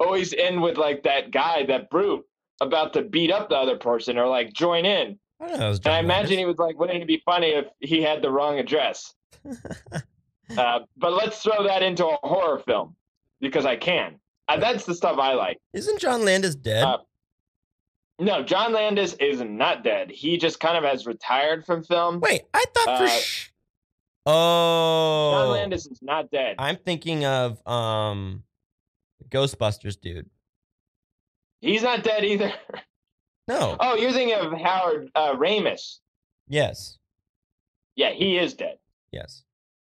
[0.00, 2.24] always end with like that guy, that brute,
[2.60, 5.18] about to beat up the other person or like join in.
[5.40, 5.70] I know.
[5.70, 6.38] And I imagine Landis.
[6.38, 9.14] he was like, wouldn't it be funny if he had the wrong address?
[10.56, 12.96] uh, but let's throw that into a horror film
[13.40, 14.18] because I can.
[14.48, 15.58] Uh, that's the stuff I like.
[15.72, 16.84] Isn't John Landis dead?
[16.84, 16.98] Uh,
[18.18, 20.10] No, John Landis is not dead.
[20.10, 22.20] He just kind of has retired from film.
[22.20, 23.50] Wait, I thought for uh, sh-
[24.24, 26.56] Oh, John Landis is not dead.
[26.58, 28.42] I'm thinking of um,
[29.28, 30.28] Ghostbusters, dude.
[31.60, 32.52] He's not dead either.
[33.48, 33.76] No.
[33.80, 35.98] oh, you're thinking of Howard uh, Ramis.
[36.48, 36.98] Yes.
[37.96, 38.78] Yeah, he is dead.
[39.12, 39.44] Yes.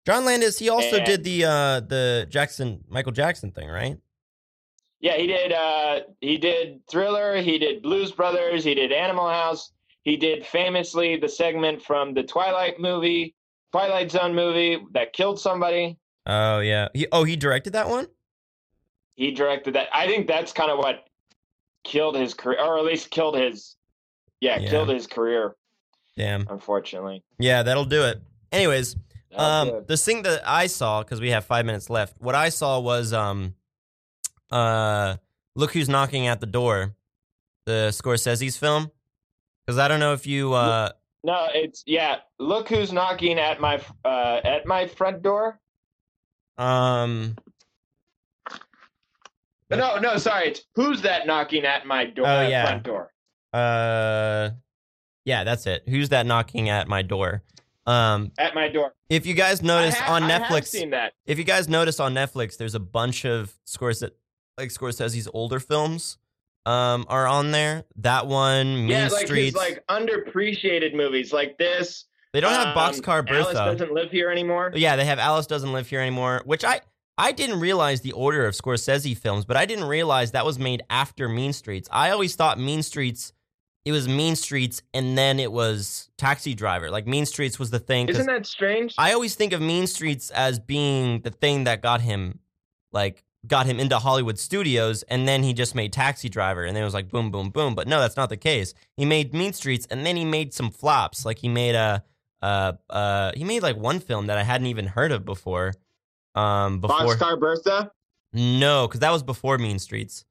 [0.05, 0.59] John Landis.
[0.59, 3.97] He also And- did the uh the Jackson Michael Jackson thing, right?
[5.01, 5.53] Yeah, he did.
[5.53, 7.37] Uh, he did Thriller.
[7.43, 8.65] He did Blues Brothers.
[8.65, 9.73] He did Animal House.
[10.03, 13.35] He did famously the segment from the Twilight movie,
[13.73, 15.99] Twilight Zone movie that killed somebody.
[16.27, 16.89] Oh yeah.
[16.95, 18.07] He oh he directed that one.
[19.17, 19.89] He directed that.
[19.93, 21.05] I think that's kind of what
[21.85, 23.77] killed his career, or at least killed his.
[24.41, 24.71] Yeah, Yeah.
[24.71, 25.57] killed his career.
[26.17, 26.47] Damn.
[26.49, 27.23] Unfortunately.
[27.39, 28.21] Yeah, that'll do it.
[28.53, 28.97] Anyways,
[29.39, 29.89] Oh, Um, good.
[29.89, 32.15] the thing that I saw because we have five minutes left.
[32.21, 33.55] What I saw was um,
[34.51, 35.17] uh,
[35.55, 36.95] look who's knocking at the door,
[37.65, 38.91] the Scorsese's film.
[39.67, 40.91] Because I don't know if you uh,
[41.25, 42.17] No, it's yeah.
[42.39, 45.59] Look who's knocking at my uh at my front door.
[46.59, 47.37] um,
[49.71, 50.49] No, no, sorry.
[50.49, 52.27] It's who's that knocking at my door?
[52.27, 52.63] Oh, uh, yeah.
[52.67, 53.13] front door.
[53.53, 54.51] uh,
[55.25, 55.83] yeah, that's it.
[55.89, 57.43] Who's that knocking at my door?
[57.85, 58.95] Um, At my door.
[59.09, 60.75] if you guys notice ha- on Netflix,
[61.25, 64.11] if you guys notice on Netflix, there's a bunch of Scorsese,
[64.59, 66.19] like Scorsese's older films,
[66.65, 67.85] um, are on there.
[67.97, 69.47] That one, Mean yeah, like Streets.
[69.47, 72.07] his like underappreciated movies like this.
[72.33, 74.73] they don't have um, Boxcar Alice doesn't live here anymore.
[74.75, 76.81] Yeah, they have Alice doesn't live here anymore, which I
[77.19, 80.83] I didn't realize the order of Scorsese films, but I didn't realize that was made
[80.91, 81.89] after Mean Streets.
[81.91, 83.33] I always thought Mean Streets
[83.87, 86.91] it was Mean Streets and then it was Taxi Driver.
[86.91, 88.09] Like Mean Streets was the thing.
[88.09, 88.97] Isn't that strange?
[88.99, 92.41] I always think of Mean Streets as being the thing that got him
[92.91, 96.83] like got him into Hollywood studios and then he just made Taxi Driver and then
[96.83, 98.75] it was like boom boom boom but no that's not the case.
[98.97, 102.03] He made Mean Streets and then he made some flops like he made a
[102.43, 105.75] uh uh he made like one film that I hadn't even heard of before.
[106.35, 107.91] Um before Boxcar Bertha.
[108.33, 110.25] no, cuz that was before Mean Streets.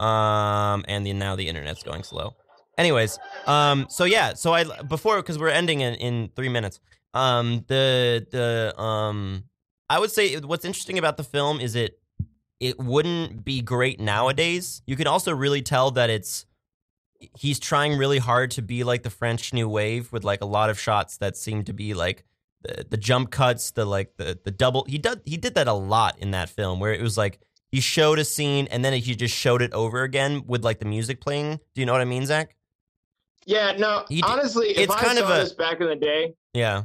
[0.00, 2.34] Um and the, now the internet's going slow.
[2.78, 6.80] Anyways, um so yeah, so I before cuz we're ending in in 3 minutes.
[7.14, 9.44] Um the the um
[9.90, 11.98] I would say what's interesting about the film is it
[12.62, 14.82] it wouldn't be great nowadays.
[14.86, 16.46] You can also really tell that it's
[17.38, 20.70] he's trying really hard to be like the French New Wave with like a lot
[20.70, 22.24] of shots that seem to be like
[22.62, 24.84] the, the jump cuts, the like the the double.
[24.88, 27.40] He did he did that a lot in that film where it was like
[27.70, 30.84] he showed a scene and then he just showed it over again with like the
[30.84, 31.58] music playing.
[31.74, 32.54] Do you know what I mean, Zach?
[33.44, 34.04] Yeah, no.
[34.08, 36.84] He honestly, if it's I kind saw of a- this back in the day, Yeah.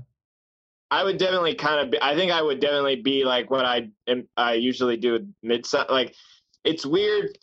[0.89, 1.91] I would definitely kind of.
[1.91, 4.27] Be, I think I would definitely be like what I am.
[4.37, 5.65] I usually do with mid.
[5.89, 6.15] Like,
[6.63, 7.37] it's weird,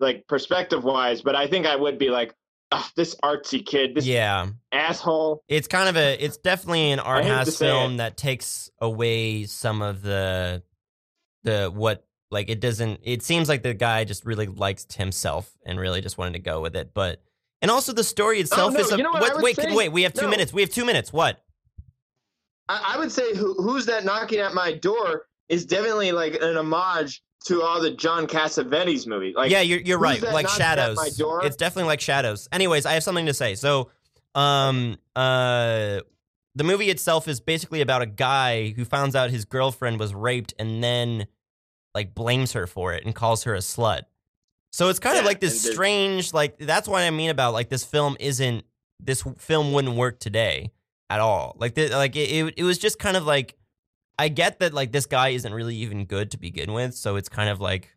[0.00, 2.34] like perspective wise, but I think I would be like,
[2.72, 4.48] "Ugh, this artsy kid, this Yeah.
[4.72, 5.42] asshole.
[5.48, 7.96] It's kind of a it's definitely an art house film it.
[7.98, 10.62] that takes away some of the
[11.42, 15.78] the what like it doesn't it seems like the guy just really likes himself and
[15.78, 17.22] really just wanted to go with it but
[17.62, 19.56] and also the story oh, itself no, is a you know what I would wait
[19.56, 19.74] say?
[19.74, 20.30] wait we have 2 No.
[20.30, 21.44] minutes we have 2 minutes what
[22.68, 26.56] I, I would say who, who's that knocking at my door is definitely like an
[26.56, 29.34] homage to all the John Cassavetes movies.
[29.36, 30.20] Like, yeah, you're you're right.
[30.22, 30.98] Like shadows.
[31.18, 32.48] It's definitely like shadows.
[32.52, 33.54] Anyways, I have something to say.
[33.54, 33.90] So,
[34.34, 36.00] um, uh,
[36.54, 40.54] the movie itself is basically about a guy who finds out his girlfriend was raped
[40.58, 41.26] and then
[41.94, 44.02] like blames her for it and calls her a slut.
[44.72, 47.84] So it's kind of like this strange, like that's what I mean about like this
[47.84, 48.64] film isn't
[48.98, 50.72] this film wouldn't work today
[51.14, 51.56] at all.
[51.58, 53.56] Like the, like it, it was just kind of like
[54.18, 57.28] I get that like this guy isn't really even good to begin with, so it's
[57.28, 57.90] kind of like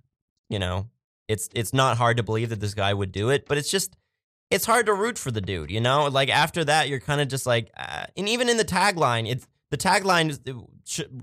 [0.49, 0.87] you know
[1.27, 3.97] it's it's not hard to believe that this guy would do it, but it's just
[4.51, 6.07] it's hard to root for the dude, you know.
[6.07, 9.47] Like after that, you're kind of just like, uh, and even in the tagline, it's
[9.71, 10.27] the tagline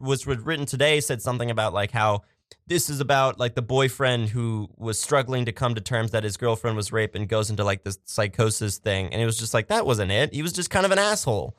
[0.00, 2.22] was was written today said something about like how
[2.66, 6.36] this is about like the boyfriend who was struggling to come to terms that his
[6.36, 9.68] girlfriend was raped and goes into like this psychosis thing, and it was just like
[9.68, 10.34] that wasn't it.
[10.34, 11.56] He was just kind of an asshole.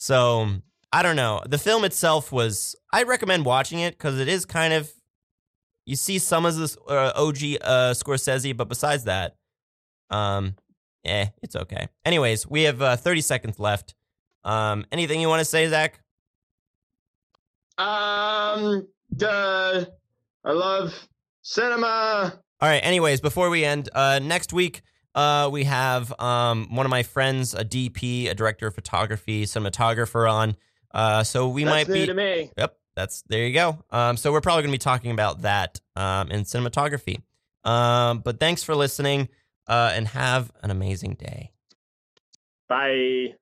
[0.00, 0.48] So
[0.92, 1.42] I don't know.
[1.46, 2.74] The film itself was.
[2.92, 4.90] I recommend watching it because it is kind of.
[5.86, 9.36] You see some of this uh, OG uh, Scorsese, but besides that,
[10.10, 10.54] um,
[11.04, 11.88] eh, it's okay.
[12.04, 13.94] Anyways, we have uh, 30 seconds left.
[14.44, 16.00] Um, anything you want to say, Zach?
[17.76, 18.86] Um,
[19.16, 19.84] duh.
[20.44, 20.94] I love
[21.42, 22.40] cinema.
[22.60, 22.84] All right.
[22.84, 24.82] Anyways, before we end, uh, next week,
[25.14, 30.30] uh, we have um one of my friends, a DP, a director of photography, cinematographer
[30.30, 30.56] on.
[30.92, 32.06] Uh, so we That's might be.
[32.06, 32.50] to me.
[32.56, 33.78] Yep, that's there you go.
[33.90, 37.22] Um, so we're probably going to be talking about that um, in cinematography.
[37.64, 39.28] Um, but thanks for listening,
[39.68, 41.52] uh, and have an amazing day.
[42.68, 43.34] Bye.